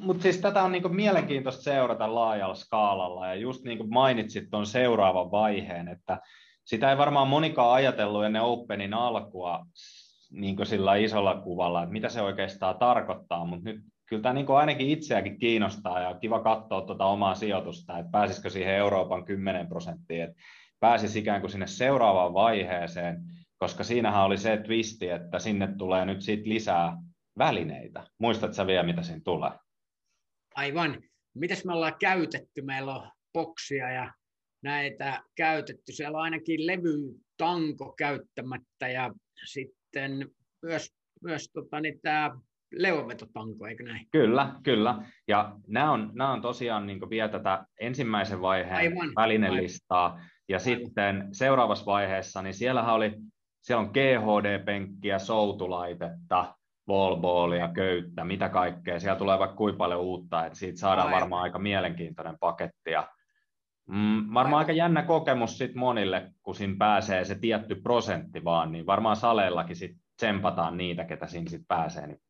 mutta 0.00 0.22
siis 0.22 0.38
tätä 0.38 0.62
on 0.62 0.72
niinku 0.72 0.88
mielenkiintoista 0.88 1.62
seurata 1.62 2.14
laajalla 2.14 2.54
skaalalla, 2.54 3.26
ja 3.26 3.34
just 3.34 3.64
niin 3.64 3.78
kuin 3.78 3.90
mainitsit 3.90 4.50
tuon 4.50 4.66
seuraavan 4.66 5.30
vaiheen, 5.30 5.88
että 5.88 6.20
sitä 6.64 6.90
ei 6.90 6.98
varmaan 6.98 7.28
monikaan 7.28 7.74
ajatellut 7.74 8.24
ennen 8.24 8.42
Openin 8.42 8.94
alkua 8.94 9.66
niin 10.30 10.66
sillä 10.66 10.96
isolla 10.96 11.40
kuvalla, 11.40 11.82
että 11.82 11.92
mitä 11.92 12.08
se 12.08 12.22
oikeastaan 12.22 12.78
tarkoittaa, 12.78 13.44
mutta 13.44 13.64
nyt 13.64 13.80
kyllä 14.06 14.22
tämä 14.22 14.32
niin 14.32 14.50
ainakin 14.50 14.88
itseäkin 14.88 15.38
kiinnostaa 15.38 16.00
ja 16.00 16.14
kiva 16.14 16.42
katsoa 16.42 16.82
tuota 16.82 17.04
omaa 17.04 17.34
sijoitusta, 17.34 17.98
että 17.98 18.10
pääsisikö 18.10 18.50
siihen 18.50 18.74
Euroopan 18.74 19.24
10 19.24 19.66
prosenttiin, 19.68 20.22
että 20.22 20.42
pääsisi 20.80 21.18
ikään 21.18 21.40
kuin 21.40 21.50
sinne 21.50 21.66
seuraavaan 21.66 22.34
vaiheeseen, 22.34 23.22
koska 23.64 23.84
siinähän 23.84 24.24
oli 24.24 24.38
se 24.38 24.56
twisti, 24.56 25.08
että 25.08 25.38
sinne 25.38 25.68
tulee 25.78 26.04
nyt 26.04 26.22
siitä 26.22 26.48
lisää 26.48 26.96
välineitä. 27.38 28.06
Muistatko 28.18 28.66
vielä, 28.66 28.82
mitä 28.82 29.02
siinä 29.02 29.20
tulee? 29.24 29.50
Aivan. 30.54 31.02
Mitäs 31.34 31.64
me 31.64 31.72
ollaan 31.72 31.94
käytetty? 32.00 32.62
Meillä 32.62 32.94
on 32.94 33.10
boksia 33.32 33.90
ja 33.90 34.12
näitä 34.62 35.22
käytetty. 35.36 35.92
Siellä 35.92 36.18
on 36.18 36.24
ainakin 36.24 36.66
levytanko 36.66 37.94
käyttämättä 37.98 38.88
ja 38.88 39.10
sitten 39.44 40.28
myös, 40.62 40.94
myös 41.22 41.50
tota, 41.52 41.80
niin 41.80 42.00
tämä 42.02 42.36
leuvetotanko, 42.74 43.66
eikö 43.66 43.84
näin? 43.84 44.06
Kyllä, 44.10 44.54
kyllä. 44.62 45.10
Ja 45.28 45.56
nämä 45.66 45.92
on, 45.92 46.10
nämä 46.14 46.32
on 46.32 46.42
tosiaan 46.42 46.86
niin 46.86 47.10
vielä 47.10 47.28
tätä 47.28 47.66
ensimmäisen 47.80 48.40
vaiheen 48.40 48.76
Aivan. 48.76 49.12
välinelistaa. 49.16 50.06
Aivan. 50.06 50.30
Ja 50.48 50.56
Aivan. 50.56 50.64
sitten 50.64 51.28
seuraavassa 51.32 51.86
vaiheessa, 51.86 52.42
niin 52.42 52.54
siellähän 52.54 52.94
oli, 52.94 53.12
siellä 53.64 53.80
on 53.80 53.90
GHD-penkkiä, 53.94 55.18
soutulaitetta, 55.18 56.54
wallballia, 56.88 57.68
köyttä, 57.68 58.24
mitä 58.24 58.48
kaikkea. 58.48 59.00
Siellä 59.00 59.18
tulee 59.18 59.38
vaikka 59.38 59.56
kuinka 59.56 59.78
paljon 59.78 60.00
uutta, 60.00 60.46
että 60.46 60.58
siitä 60.58 60.78
saadaan 60.78 61.06
Aivan. 61.06 61.20
varmaan 61.20 61.42
aika 61.42 61.58
mielenkiintoinen 61.58 62.38
paketti. 62.40 62.90
Ja, 62.90 63.08
mm, 63.88 64.16
varmaan 64.34 64.46
Aivan. 64.46 64.58
aika 64.58 64.72
jännä 64.72 65.02
kokemus 65.02 65.58
sit 65.58 65.74
monille, 65.74 66.32
kun 66.42 66.54
siinä 66.54 66.74
pääsee 66.78 67.24
se 67.24 67.34
tietty 67.34 67.74
prosentti 67.74 68.44
vaan, 68.44 68.72
niin 68.72 68.86
varmaan 68.86 69.16
saleillakin 69.16 69.76
sit 69.76 69.96
tsempataan 70.16 70.76
niitä, 70.76 71.04
ketä 71.04 71.26
siinä 71.26 71.50
sit 71.50 71.62
pääsee 71.68 72.06
niin 72.06 72.20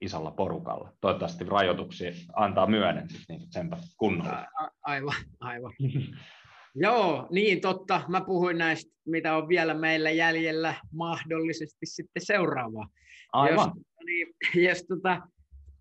isolla 0.00 0.30
porukalla. 0.30 0.92
Toivottavasti 1.00 1.44
rajoituksia 1.44 2.10
antaa 2.36 2.66
myöden, 2.66 3.08
niin 3.28 3.48
tsempata 3.48 3.82
kunnolla. 3.96 4.46
A- 4.54 4.70
aivan, 4.82 5.14
aivan. 5.40 5.72
Joo, 6.74 7.28
niin 7.30 7.60
totta. 7.60 8.02
Mä 8.08 8.20
puhuin 8.20 8.58
näistä, 8.58 8.92
mitä 9.06 9.36
on 9.36 9.48
vielä 9.48 9.74
meillä 9.74 10.10
jäljellä 10.10 10.74
mahdollisesti 10.92 11.86
sitten 11.86 12.26
seuraavaa. 12.26 12.88
Aivan. 13.32 13.72
Jos, 13.74 13.84
niin, 14.04 14.28
jos 14.68 14.84
tota, 14.88 15.20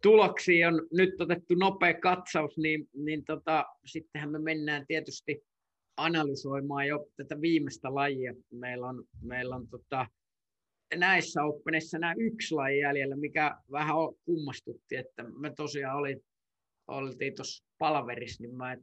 tuloksia 0.01 0.67
on 0.67 0.81
nyt 0.93 1.21
otettu 1.21 1.55
nopea 1.55 1.93
katsaus, 1.93 2.57
niin, 2.57 2.89
niin 2.93 3.25
tota, 3.25 3.65
sittenhän 3.85 4.31
me 4.31 4.39
mennään 4.39 4.85
tietysti 4.87 5.41
analysoimaan 5.97 6.87
jo 6.87 7.07
tätä 7.17 7.41
viimeistä 7.41 7.95
lajia. 7.95 8.33
Meillä 8.51 8.87
on, 8.87 9.03
meillä 9.21 9.55
on 9.55 9.67
tota, 9.67 10.07
näissä 10.95 11.43
oppeneissa 11.43 11.99
nämä 11.99 12.13
yksi 12.17 12.55
laji 12.55 12.79
jäljellä, 12.79 13.15
mikä 13.15 13.55
vähän 13.71 13.95
kummastutti, 14.25 14.95
että 14.95 15.23
me 15.23 15.53
tosiaan 15.55 15.97
oli, 15.97 16.17
oltiin 16.87 17.35
tuossa 17.35 17.65
palaverissa, 17.77 18.43
niin 18.43 18.55
mä 18.55 18.73
et, 18.73 18.79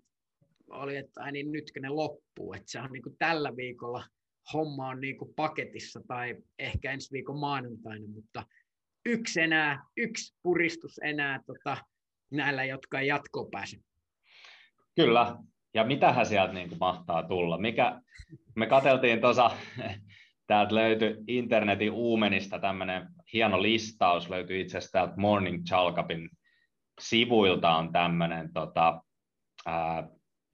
oli, 0.71 0.97
että 0.97 1.23
ai 1.23 1.33
niin 1.33 1.53
nytkö 1.53 1.81
ne 1.81 1.89
loppuu, 1.89 2.55
että 2.55 2.71
se 2.71 2.81
on 2.81 2.93
niin 2.93 3.03
kuin 3.03 3.17
tällä 3.19 3.57
viikolla 3.57 4.05
homma 4.53 4.89
on 4.89 5.01
niin 5.01 5.19
kuin 5.19 5.35
paketissa 5.37 6.01
tai 6.09 6.37
ehkä 6.59 6.93
ensi 6.93 7.13
viikon 7.13 7.39
maanantaina, 7.39 8.07
mutta 8.09 8.47
yksi 9.07 9.41
enää, 9.41 9.85
yksi 9.97 10.35
puristus 10.43 11.01
enää 11.03 11.41
tota, 11.47 11.77
näillä, 12.31 12.65
jotka 12.65 13.01
ei 13.01 13.07
jatkoon 13.07 13.51
pääse. 13.51 13.77
Kyllä, 14.97 15.37
ja 15.75 15.85
mitähän 15.85 16.27
sieltä 16.27 16.53
niin 16.53 16.69
kuin 16.69 16.79
mahtaa 16.79 17.23
tulla? 17.23 17.59
Mikä, 17.59 18.01
me 18.55 18.67
katseltiin 18.67 19.21
tuossa, 19.21 19.51
täältä 20.47 20.75
löytyi 20.75 21.17
internetin 21.29 21.93
uumenista 21.93 22.59
tämmöinen 22.59 23.09
hieno 23.33 23.63
listaus, 23.63 24.31
löytyi 24.31 24.61
itse 24.61 24.79
asiassa 24.79 24.93
täältä 24.93 25.15
Morning 25.17 25.65
Chalkapin 25.65 26.31
sivuilta 27.01 27.77
on 27.77 27.93
tämmöinen 27.93 28.53
tota, 28.53 29.03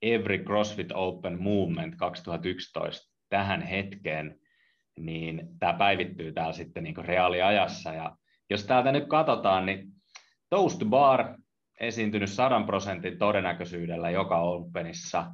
Every 0.02 0.38
CrossFit 0.38 0.92
Open 0.94 1.42
Movement 1.42 1.94
2011 1.96 3.12
tähän 3.28 3.62
hetkeen, 3.62 4.40
niin 4.98 5.48
tämä 5.58 5.72
päivittyy 5.72 6.32
täällä 6.32 6.52
sitten 6.52 6.84
niin 6.84 7.04
reaaliajassa. 7.04 7.94
Ja 7.94 8.16
jos 8.50 8.64
täältä 8.64 8.92
nyt 8.92 9.08
katsotaan, 9.08 9.66
niin 9.66 9.88
Toast 10.50 10.82
Bar 10.84 11.34
esiintynyt 11.80 12.30
100 12.30 12.62
prosentin 12.66 13.18
todennäköisyydellä 13.18 14.10
joka 14.10 14.40
Openissa. 14.40 15.26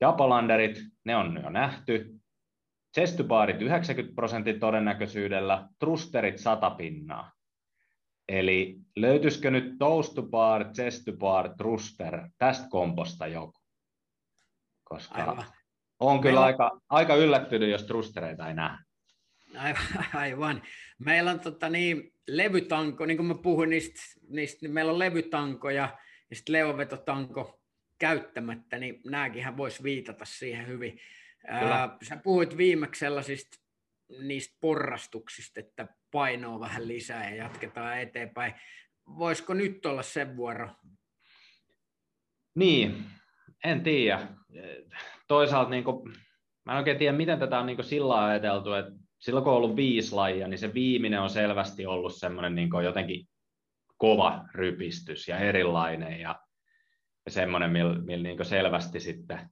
Japalanderit, 0.00 0.78
ne 1.04 1.16
on 1.16 1.40
jo 1.42 1.50
nähty. 1.50 2.14
Chestybaarit 2.94 3.62
90 3.62 4.14
prosentin 4.14 4.60
todennäköisyydellä, 4.60 5.68
trusterit 5.78 6.38
100 6.38 6.70
pinnaa. 6.70 7.32
Eli 8.28 8.78
löytyisikö 8.96 9.50
nyt 9.50 9.78
toast 9.78 10.18
bar, 10.30 10.64
chest 10.64 11.02
bar, 11.18 11.54
truster 11.54 12.28
tästä 12.38 12.66
komposta 12.70 13.26
joku? 13.26 13.57
Koska 14.88 15.14
Aivan. 15.14 15.44
on 16.00 16.20
kyllä 16.20 16.40
aika, 16.40 16.80
aika 16.88 17.16
yllättynyt, 17.16 17.70
jos 17.70 17.84
trustereita 17.84 18.48
ei 18.48 18.54
näe. 18.54 18.78
Aivan. 19.56 19.82
aivan. 20.14 20.62
Meillä 20.98 21.30
on 21.30 21.40
tota, 21.40 21.68
niin, 21.68 22.14
levytanko, 22.26 23.06
niin 23.06 23.16
kuin 23.16 23.26
mä 23.26 23.34
puhuin 23.34 23.70
niistä, 23.70 24.00
niistä 24.28 24.58
niin 24.62 24.74
meillä 24.74 24.92
on 24.92 24.98
levytanko 24.98 25.70
ja, 25.70 25.98
ja 26.30 26.36
sitten 26.36 26.52
leovetotanko 26.52 27.60
käyttämättä, 27.98 28.78
niin 28.78 29.00
nämäkin 29.04 29.56
voisi 29.56 29.82
viitata 29.82 30.24
siihen 30.24 30.66
hyvin. 30.66 31.00
Ää, 31.46 31.96
sä 32.02 32.16
puhuit 32.16 32.56
viimeksi 32.56 32.98
sellaisista 32.98 33.58
niistä 34.20 34.56
porrastuksista, 34.60 35.60
että 35.60 35.88
painoa 36.10 36.60
vähän 36.60 36.88
lisää 36.88 37.30
ja 37.30 37.36
jatketaan 37.36 38.00
eteenpäin. 38.00 38.54
Voisiko 39.18 39.54
nyt 39.54 39.86
olla 39.86 40.02
sen 40.02 40.36
vuoro? 40.36 40.68
Niin, 42.54 43.04
en 43.64 43.82
tiedä. 43.82 44.28
Toisaalta 45.28 45.70
niin 45.70 45.84
kuin, 45.84 46.12
mä 46.64 46.72
en 46.72 46.78
oikein 46.78 46.98
tiedä, 46.98 47.16
miten 47.16 47.38
tätä 47.38 47.58
on 47.58 47.66
niin 47.66 47.84
sillä 47.84 48.24
ajateltu, 48.24 48.72
että 48.72 48.92
silloin 49.18 49.44
kun 49.44 49.52
on 49.52 49.56
ollut 49.56 49.76
viisi 49.76 50.14
lajia, 50.14 50.48
niin 50.48 50.58
se 50.58 50.74
viimeinen 50.74 51.20
on 51.20 51.30
selvästi 51.30 51.86
ollut 51.86 52.14
semmoinen 52.14 52.54
niin 52.54 52.70
jotenkin 52.84 53.28
kova 53.96 54.44
rypistys 54.54 55.28
ja 55.28 55.38
erilainen 55.38 56.20
ja, 56.20 56.40
ja 57.26 57.30
semmoinen, 57.30 57.70
millä 57.70 57.98
millä 57.98 58.22
niin 58.22 58.44
selvästi 58.44 59.00
sitten 59.00 59.50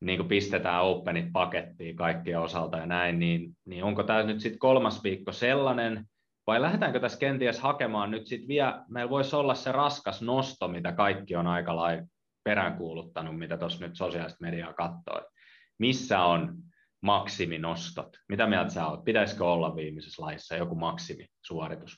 niin 0.00 0.28
pistetään 0.28 0.82
openit 0.82 1.32
pakettiin 1.32 1.96
kaikkien 1.96 2.40
osalta 2.40 2.76
ja 2.76 2.86
näin, 2.86 3.18
niin, 3.18 3.56
niin 3.64 3.84
onko 3.84 4.02
tämä 4.02 4.22
nyt 4.22 4.40
sitten 4.40 4.58
kolmas 4.58 5.02
viikko 5.04 5.32
sellainen, 5.32 6.04
vai 6.46 6.60
lähdetäänkö 6.60 7.00
tässä 7.00 7.18
kenties 7.18 7.60
hakemaan 7.60 8.10
nyt 8.10 8.26
sitten 8.26 8.48
vielä, 8.48 8.84
meillä 8.88 9.10
voisi 9.10 9.36
olla 9.36 9.54
se 9.54 9.72
raskas 9.72 10.22
nosto, 10.22 10.68
mitä 10.68 10.92
kaikki 10.92 11.36
on 11.36 11.46
aika 11.46 11.76
lailla 11.76 12.06
peräänkuuluttanut, 12.44 13.38
mitä 13.38 13.56
tuossa 13.56 13.86
nyt 13.86 13.96
sosiaalista 13.96 14.38
mediaa 14.40 14.72
katsoo, 14.72 15.30
missä 15.78 16.20
on 16.20 16.56
maksiminostot. 17.02 18.16
Mitä 18.28 18.46
mieltä 18.46 18.70
sä 18.70 18.86
oot? 18.86 19.04
Pitäisikö 19.04 19.44
olla 19.44 19.76
viimeisessä 19.76 20.22
laissa 20.22 20.56
joku 20.56 20.74
maksimisuoritus? 20.74 21.96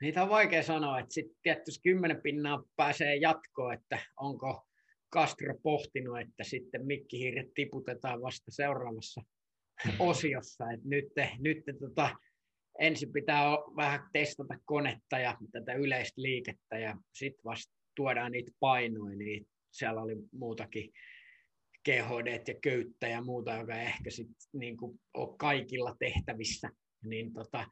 Niitä 0.00 0.22
on 0.22 0.28
vaikea 0.28 0.62
sanoa, 0.62 0.98
että 0.98 1.14
sitten 1.14 1.36
tietysti 1.42 1.80
kymmenen 1.82 2.22
pinnaa 2.22 2.62
pääsee 2.76 3.16
jatkoon, 3.16 3.74
että 3.74 3.98
onko 4.16 4.66
Castro 5.14 5.54
pohtinut, 5.62 6.20
että 6.20 6.44
sitten 6.44 6.86
mikkihiiret 6.86 7.54
tiputetaan 7.54 8.22
vasta 8.22 8.50
seuraavassa 8.50 9.22
osiossa. 9.98 10.64
että 10.70 10.88
nyt 10.88 11.06
nyt 11.38 11.64
tota, 11.80 12.16
ensin 12.78 13.12
pitää 13.12 13.44
vähän 13.76 14.00
testata 14.12 14.54
konetta 14.64 15.18
ja 15.18 15.36
tätä 15.52 15.72
yleistä 15.72 16.22
liikettä 16.22 16.78
ja 16.78 16.96
sitten 17.14 17.44
vasta 17.44 17.74
tuodaan 17.96 18.32
niitä 18.32 18.52
painoja, 18.60 19.16
niin 19.16 19.46
siellä 19.70 20.02
oli 20.02 20.16
muutakin 20.32 20.92
GHD 21.84 22.42
ja 22.48 22.54
köyttä 22.62 23.08
ja 23.08 23.22
muuta, 23.22 23.54
joka 23.54 23.74
ei 23.74 23.86
ehkä 23.86 24.10
sit, 24.10 24.28
niin 24.52 24.76
kuin, 24.76 25.00
ole 25.14 25.36
kaikilla 25.38 25.96
tehtävissä, 25.98 26.70
niin 27.04 27.32
tota, 27.32 27.66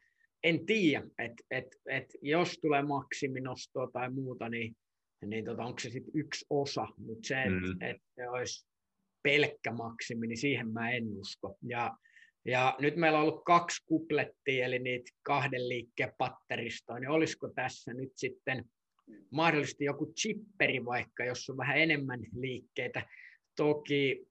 en 0.44 0.66
tiedä, 0.66 1.06
että 1.18 1.44
et, 1.50 1.66
et, 1.90 2.06
jos 2.22 2.58
tulee 2.62 2.82
maksiminostoa 2.82 3.90
tai 3.92 4.10
muuta, 4.10 4.48
niin, 4.48 4.76
niin 5.26 5.44
tota, 5.44 5.64
onko 5.64 5.78
se 5.78 5.90
sitten 5.90 6.12
yksi 6.14 6.46
osa, 6.50 6.86
mutta 6.98 7.28
se, 7.28 7.42
että 7.42 7.66
mm. 7.66 7.82
et 7.82 8.02
se 8.14 8.28
olisi 8.28 8.66
pelkkä 9.22 9.72
maksimi, 9.72 10.26
niin 10.26 10.38
siihen 10.38 10.72
mä 10.72 10.90
en 10.90 11.08
usko. 11.08 11.58
Ja, 11.62 11.96
ja 12.44 12.76
nyt 12.80 12.96
meillä 12.96 13.18
on 13.18 13.24
ollut 13.24 13.44
kaksi 13.44 13.84
kuplettia, 13.86 14.66
eli 14.66 14.78
niitä 14.78 15.10
kahden 15.22 15.68
liikkeen 15.68 16.12
patteristoa, 16.18 16.98
niin 16.98 17.10
olisiko 17.10 17.48
tässä 17.48 17.94
nyt 17.94 18.12
sitten 18.14 18.64
mahdollisesti 19.30 19.84
joku 19.84 20.12
chipperi 20.12 20.84
vaikka, 20.84 21.24
jos 21.24 21.50
on 21.50 21.56
vähän 21.56 21.78
enemmän 21.78 22.20
liikkeitä, 22.34 23.02
Toki 23.56 24.26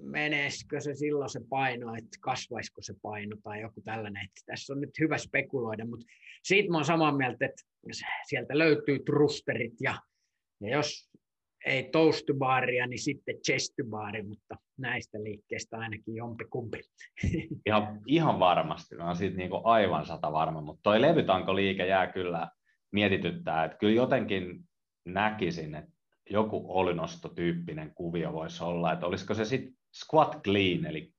meneskö 0.00 0.80
se 0.80 0.94
silloin 0.94 1.30
se 1.30 1.40
paino, 1.48 1.94
että 1.94 2.18
kasvaisiko 2.20 2.82
se 2.82 2.94
paino 3.02 3.36
tai 3.42 3.60
joku 3.60 3.80
tällainen. 3.84 4.24
Että 4.24 4.40
tässä 4.46 4.72
on 4.72 4.80
nyt 4.80 4.98
hyvä 5.00 5.18
spekuloida, 5.18 5.86
mutta 5.86 6.06
siitä 6.42 6.70
mä 6.70 6.76
olen 6.76 6.84
samaa 6.84 7.16
mieltä, 7.16 7.46
että 7.46 7.62
sieltä 8.28 8.58
löytyy 8.58 8.98
trusterit 8.98 9.74
ja, 9.80 9.94
ja 10.60 10.70
jos 10.70 11.10
ei 11.66 11.88
toastubaaria, 11.92 12.86
niin 12.86 12.98
sitten 12.98 13.36
chestybaari, 13.46 14.22
mutta 14.22 14.56
näistä 14.78 15.22
liikkeistä 15.22 15.78
ainakin 15.78 16.14
jompi 16.16 16.44
kumpi. 16.44 16.80
Ihan, 17.66 18.00
ihan 18.06 18.38
varmasti, 18.38 18.96
mä 18.96 19.04
olen 19.04 19.16
siitä 19.16 19.36
niin 19.36 19.50
aivan 19.64 20.06
sata 20.06 20.32
varma, 20.32 20.60
mutta 20.60 20.80
toi 20.82 21.00
levytanko-liike 21.00 21.86
jää 21.86 22.12
kyllä 22.12 22.48
mietityttää, 22.92 23.64
että 23.64 23.78
kyllä 23.78 23.94
jotenkin 23.94 24.64
näkisin, 25.04 25.74
että 25.74 25.90
joku 26.30 26.64
olinostotyyppinen 26.68 27.94
kuvio 27.94 28.32
voisi 28.32 28.64
olla, 28.64 28.92
että 28.92 29.06
olisiko 29.06 29.34
se 29.34 29.44
sitten 29.44 29.74
squat 29.94 30.40
clean, 30.44 30.86
eli 30.86 31.12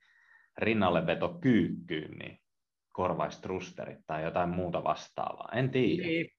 rinnalle 0.58 1.06
veto 1.06 1.38
kyykkyyn, 1.42 2.12
niin 2.12 2.40
korvaisi 2.94 3.42
trusterit 3.42 4.00
tai 4.08 4.24
jotain 4.24 4.50
muuta 4.50 4.84
vastaavaa. 4.84 5.50
En 5.56 5.70
tiedä. 5.70 6.08
Niin, 6.08 6.30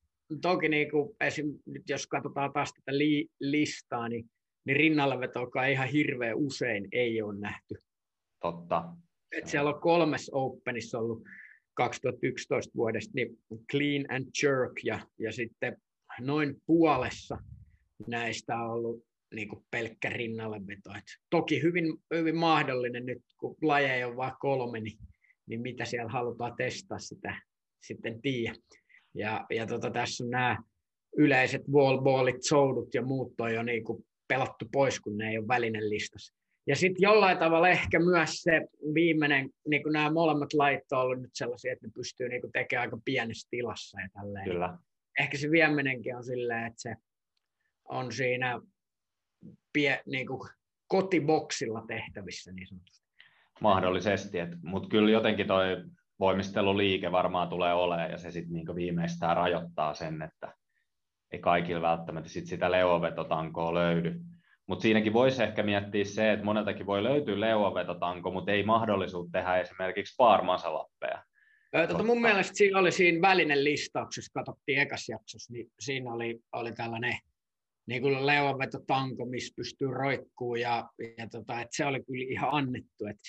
toki 0.42 0.68
niin 0.68 0.90
kuin 0.90 1.16
esim, 1.20 1.46
nyt 1.66 1.82
jos 1.88 2.06
katsotaan 2.06 2.52
taas 2.52 2.72
tätä 2.72 2.98
li- 2.98 3.28
listaa, 3.40 4.08
niin, 4.08 4.30
niin 4.66 4.76
rinnallevetoa 4.76 5.66
ihan 5.66 5.88
hirveän 5.88 6.36
usein 6.36 6.88
ei 6.92 7.22
ole 7.22 7.38
nähty. 7.38 7.74
Totta. 8.40 8.84
Et 9.32 9.46
siellä 9.46 9.70
on 9.70 9.80
kolmes 9.80 10.30
Openissa 10.34 10.98
ollut 10.98 11.22
2011 11.74 12.72
vuodesta, 12.76 13.12
niin 13.14 13.38
clean 13.70 14.04
and 14.08 14.26
jerk 14.42 14.72
ja, 14.84 15.06
ja 15.18 15.32
sitten 15.32 15.76
noin 16.20 16.62
puolessa– 16.66 17.38
näistä 18.06 18.56
on 18.56 18.70
ollut 18.70 19.04
niin 19.34 19.48
kuin 19.48 19.64
pelkkä 19.70 20.10
rinnalleveto. 20.10 20.90
Et 20.98 21.04
toki 21.30 21.62
hyvin, 21.62 21.84
hyvin 22.14 22.36
mahdollinen 22.36 23.06
nyt, 23.06 23.22
kun 23.38 23.56
lajeja 23.62 24.08
on 24.08 24.16
vain 24.16 24.34
kolme, 24.40 24.80
niin, 24.80 24.98
niin 25.46 25.60
mitä 25.60 25.84
siellä 25.84 26.12
halutaan 26.12 26.56
testaa 26.56 26.98
sitä 26.98 27.40
sitten 27.86 28.22
tiedä. 28.22 28.54
Ja, 29.14 29.46
ja 29.50 29.66
tota, 29.66 29.90
tässä 29.90 30.24
on 30.24 30.30
nämä 30.30 30.56
yleiset 31.16 31.62
wallballit, 31.72 32.42
soudut 32.42 32.94
ja 32.94 33.02
muut 33.02 33.40
on 33.40 33.54
jo 33.54 33.62
niin 33.62 33.84
kuin 33.84 34.06
pelattu 34.28 34.68
pois, 34.72 35.00
kun 35.00 35.18
ne 35.18 35.30
ei 35.30 35.38
ole 35.38 35.48
välinen 35.48 35.90
listassa. 35.90 36.34
Ja 36.66 36.76
sitten 36.76 37.02
jollain 37.02 37.38
tavalla 37.38 37.68
ehkä 37.68 37.98
myös 37.98 38.42
se 38.42 38.60
viimeinen, 38.94 39.50
niin 39.68 39.82
kuin 39.82 39.92
nämä 39.92 40.12
molemmat 40.12 40.52
lait 40.52 40.92
on 40.92 41.00
ollut 41.00 41.22
nyt 41.22 41.30
sellaisia, 41.34 41.72
että 41.72 41.86
ne 41.86 41.92
pystyy 41.94 42.28
niin 42.28 42.40
kuin 42.40 42.52
tekemään 42.52 42.86
aika 42.86 42.98
pienessä 43.04 43.48
tilassa 43.50 44.00
ja 44.00 44.08
tälleen. 44.12 44.44
Kyllä. 44.44 44.78
Ehkä 45.18 45.38
se 45.38 45.50
viimeinenkin 45.50 46.16
on 46.16 46.24
silleen, 46.24 46.66
että 46.66 46.82
se 46.82 46.94
on 47.84 48.12
siinä 48.12 48.60
pie, 49.72 50.02
niin 50.06 50.26
kuin 50.26 50.48
kotiboksilla 50.86 51.84
tehtävissä 51.88 52.52
niin 52.52 52.66
sanotusti. 52.66 53.06
Mahdollisesti, 53.60 54.38
mutta 54.62 54.88
kyllä 54.88 55.10
jotenkin 55.10 55.46
toi 55.46 55.84
voimisteluliike 56.20 57.12
varmaan 57.12 57.48
tulee 57.48 57.74
olemaan 57.74 58.10
ja 58.10 58.18
se 58.18 58.30
sitten 58.30 58.52
niinku 58.52 58.74
viimeistään 58.74 59.36
rajoittaa 59.36 59.94
sen, 59.94 60.22
että 60.22 60.54
ei 61.32 61.38
kaikilla 61.38 61.82
välttämättä 61.82 62.30
sit 62.30 62.46
sitä 62.46 62.70
leovetotankoa 62.70 63.74
löydy. 63.74 64.20
Mutta 64.72 64.82
siinäkin 64.82 65.12
voisi 65.12 65.42
ehkä 65.42 65.62
miettiä 65.62 66.04
se, 66.04 66.32
että 66.32 66.44
moneltakin 66.44 66.86
voi 66.86 67.02
löytyä 67.02 67.40
leuvavetotanko, 67.40 68.30
mutta 68.30 68.52
ei 68.52 68.62
mahdollisuutta 68.62 69.38
tehdä 69.38 69.56
esimerkiksi 69.56 70.14
parmasalappeja. 70.16 71.24
Tota 71.88 72.02
mun 72.02 72.20
mielestä 72.20 72.54
siinä 72.54 72.78
oli 72.78 72.92
siinä 72.92 73.20
välinen 73.20 73.64
listauksessa, 73.64 74.32
katsottiin 74.34 74.78
ekas 74.78 75.08
jaksossa, 75.08 75.52
niin 75.52 75.72
siinä 75.80 76.12
oli, 76.12 76.40
oli 76.52 76.72
tällainen 76.72 77.18
niin 77.86 78.02
kuin 78.02 78.26
leuvavetotanko, 78.26 79.26
missä 79.26 79.54
pystyy 79.56 79.88
roikkuu 79.90 80.54
ja, 80.54 80.88
ja 81.18 81.28
tota, 81.28 81.60
että 81.60 81.76
se 81.76 81.86
oli 81.86 82.04
kyllä 82.04 82.24
ihan 82.28 82.48
annettu. 82.52 83.06
Että, 83.06 83.22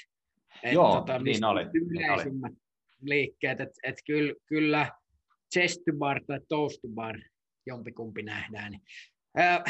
et, 0.63 0.73
Joo, 0.73 0.95
tota, 0.95 1.19
niin 1.19 1.45
oli. 1.45 1.65
Niin 1.65 2.11
oli. 2.11 2.53
liikkeet, 3.01 3.59
että 3.59 3.79
et 3.83 3.95
kyllä, 4.05 4.33
kyllä 4.45 4.91
chest 5.53 5.81
to 5.85 5.97
bar 5.97 6.21
tai 6.27 6.39
toast 6.47 6.81
to 6.81 6.87
bar, 6.87 7.19
jompikumpi 7.65 8.23
nähdään. 8.23 8.71
Niin 8.71 8.81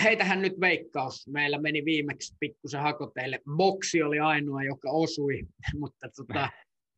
Heitähän 0.04 0.42
nyt 0.42 0.60
veikkaus. 0.62 1.28
Meillä 1.28 1.58
meni 1.58 1.86
viimeksi 1.86 2.36
pikkusen 2.40 2.82
hakoteille. 2.82 3.40
Boksi 3.56 4.04
oli 4.04 4.20
ainoa, 4.20 4.64
joka 4.64 4.90
osui, 4.92 5.44
mutta 5.80 6.08
tota, 6.16 6.50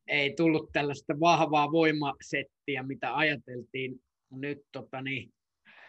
ei 0.08 0.34
tullut 0.34 0.70
tällaista 0.74 1.20
vahvaa 1.20 1.72
voimasettiä, 1.72 2.84
mitä 2.84 3.16
ajateltiin. 3.16 3.96
Nyt 4.32 4.60
tota, 4.72 5.02
niin, 5.02 5.34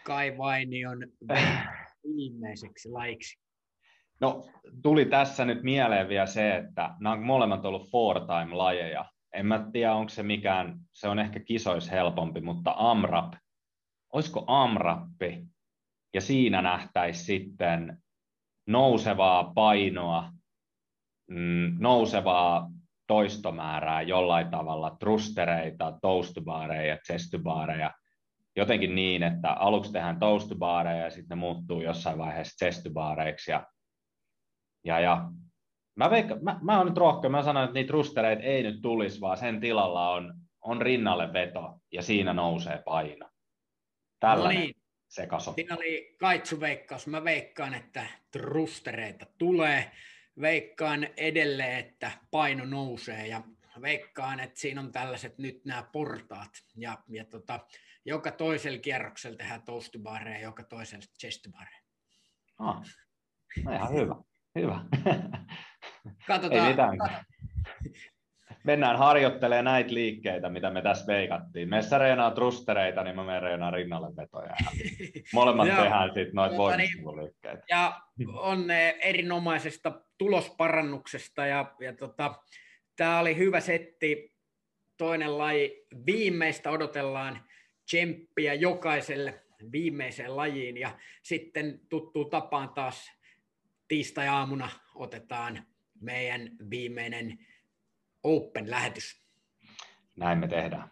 Kai 0.03 0.37
Vainion 0.37 0.97
viimeiseksi 2.15 2.89
laiksi. 2.89 3.39
No, 4.19 4.49
tuli 4.81 5.05
tässä 5.05 5.45
nyt 5.45 5.63
mieleen 5.63 6.09
vielä 6.09 6.25
se, 6.25 6.55
että 6.55 6.95
nämä 6.99 7.13
on 7.13 7.23
molemmat 7.23 7.65
ollut 7.65 7.91
four-time-lajeja. 7.91 9.05
En 9.33 9.45
mä 9.45 9.69
tiedä, 9.73 9.93
onko 9.93 10.09
se 10.09 10.23
mikään, 10.23 10.79
se 10.93 11.07
on 11.07 11.19
ehkä 11.19 11.39
kisois 11.39 11.91
helpompi, 11.91 12.41
mutta 12.41 12.73
AMRAP, 12.77 13.33
olisiko 14.13 14.43
AMRAPpi 14.47 15.47
ja 16.13 16.21
siinä 16.21 16.61
nähtäisi 16.61 17.23
sitten 17.23 17.97
nousevaa 18.67 19.51
painoa, 19.55 20.31
mm, 21.29 21.75
nousevaa 21.79 22.69
toistomäärää 23.07 24.01
jollain 24.01 24.49
tavalla, 24.51 24.95
trustereita, 24.99 25.97
toastbaareja, 26.01 26.97
chestbaareja, 26.97 27.91
jotenkin 28.55 28.95
niin, 28.95 29.23
että 29.23 29.51
aluksi 29.51 29.91
tehdään 29.91 30.19
toastbaareja 30.19 31.03
ja 31.03 31.09
sitten 31.09 31.37
ne 31.37 31.39
muuttuu 31.39 31.81
jossain 31.81 32.17
vaiheessa 32.17 32.65
chestbaareiksi 32.65 33.51
ja, 33.51 33.67
ja, 34.85 34.99
ja 34.99 35.29
mä, 35.95 36.09
veikka, 36.09 36.35
mä, 36.41 36.59
mä 36.61 36.77
oon 36.77 36.87
nyt 36.87 36.97
rohkea, 36.97 37.29
mä 37.29 37.43
sanon, 37.43 37.63
että 37.63 37.73
niitä 37.73 37.87
trustereita 37.87 38.43
ei 38.43 38.63
nyt 38.63 38.81
tulisi, 38.81 39.21
vaan 39.21 39.37
sen 39.37 39.59
tilalla 39.59 40.09
on, 40.09 40.33
on 40.61 40.81
rinnalle 40.81 41.33
veto 41.33 41.79
ja 41.91 42.01
siinä 42.01 42.33
nousee 42.33 42.81
paino. 42.85 43.29
Tällainen. 44.19 44.59
No 44.59 44.65
niin 44.65 44.75
sekaso. 45.17 45.53
Siinä 45.53 45.75
oli 45.75 46.15
Kaitsu 46.19 46.59
veikkaus. 46.59 47.07
Mä 47.07 47.23
veikkaan, 47.23 47.73
että 47.73 48.07
trustereita 48.31 49.25
tulee. 49.37 49.91
Veikkaan 50.41 51.07
edelleen, 51.17 51.79
että 51.79 52.11
paino 52.31 52.65
nousee 52.65 53.27
ja 53.27 53.41
veikkaan, 53.81 54.39
että 54.39 54.59
siinä 54.59 54.81
on 54.81 54.91
tällaiset 54.91 55.37
nyt 55.37 55.65
nämä 55.65 55.83
portaat. 55.91 56.51
Ja, 56.75 56.97
ja 57.07 57.25
tota, 57.25 57.59
joka 58.05 58.31
toisella 58.31 58.79
kierroksella 58.79 59.37
tehdään 59.37 59.61
toastibareja 59.61 60.37
ja 60.37 60.43
joka 60.43 60.63
toisella 60.63 61.05
chestibareja. 61.19 61.81
Ah, 62.59 62.83
no 63.65 63.71
ihan 63.71 63.93
hyvä. 63.93 64.15
Hyvä. 64.55 64.79
Katsotaan. 66.27 66.65
Ei 66.65 66.69
mitään. 66.69 67.25
Mennään 68.63 68.97
harjoittelemaan 68.97 69.65
näitä 69.65 69.93
liikkeitä, 69.93 70.49
mitä 70.49 70.69
me 70.69 70.81
tässä 70.81 71.07
veikattiin. 71.07 71.69
Meissä 71.69 71.97
reenaa 71.97 72.31
trustereita, 72.31 73.03
niin 73.03 73.15
mä 73.15 73.23
menen 73.23 73.41
reenaa 73.41 73.71
rinnalle 73.71 74.15
vetoja. 74.15 74.55
Molemmat 75.33 75.67
tehdään 75.67 76.09
sitten 76.09 76.33
noita 76.33 76.55
tota 76.55 76.63
voimistusliikkeitä. 76.63 77.57
Niin, 77.57 77.65
ja 77.69 78.01
on 78.33 78.71
erinomaisesta 79.01 80.01
tulosparannuksesta 80.17 81.45
ja, 81.45 81.75
ja 81.79 81.93
tota, 81.93 82.35
tämä 82.95 83.19
oli 83.19 83.37
hyvä 83.37 83.59
setti. 83.59 84.37
Toinen 84.97 85.37
laji. 85.37 85.87
Viimeistä 86.05 86.71
odotellaan 86.71 87.39
tsemppiä 87.85 88.53
jokaiselle 88.53 89.43
viimeiseen 89.71 90.37
lajiin 90.37 90.77
ja 90.77 90.99
sitten 91.23 91.79
tuttuu 91.89 92.25
tapaan 92.25 92.69
taas 92.69 93.11
tiistai-aamuna 93.87 94.69
otetaan 94.95 95.63
meidän 96.01 96.49
viimeinen 96.69 97.39
Open-lähetys. 98.23 99.21
Näin 100.15 100.37
me 100.37 100.47
tehdään. 100.47 100.91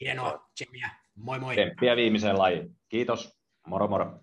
Hienoa, 0.00 0.50
Tsemiä. 0.54 0.90
Moi 1.14 1.38
moi. 1.38 1.54
Tsemppiä 1.54 1.96
viimeiseen 1.96 2.38
lajiin. 2.38 2.76
Kiitos. 2.88 3.38
Moro 3.66 3.88
moro. 3.88 4.20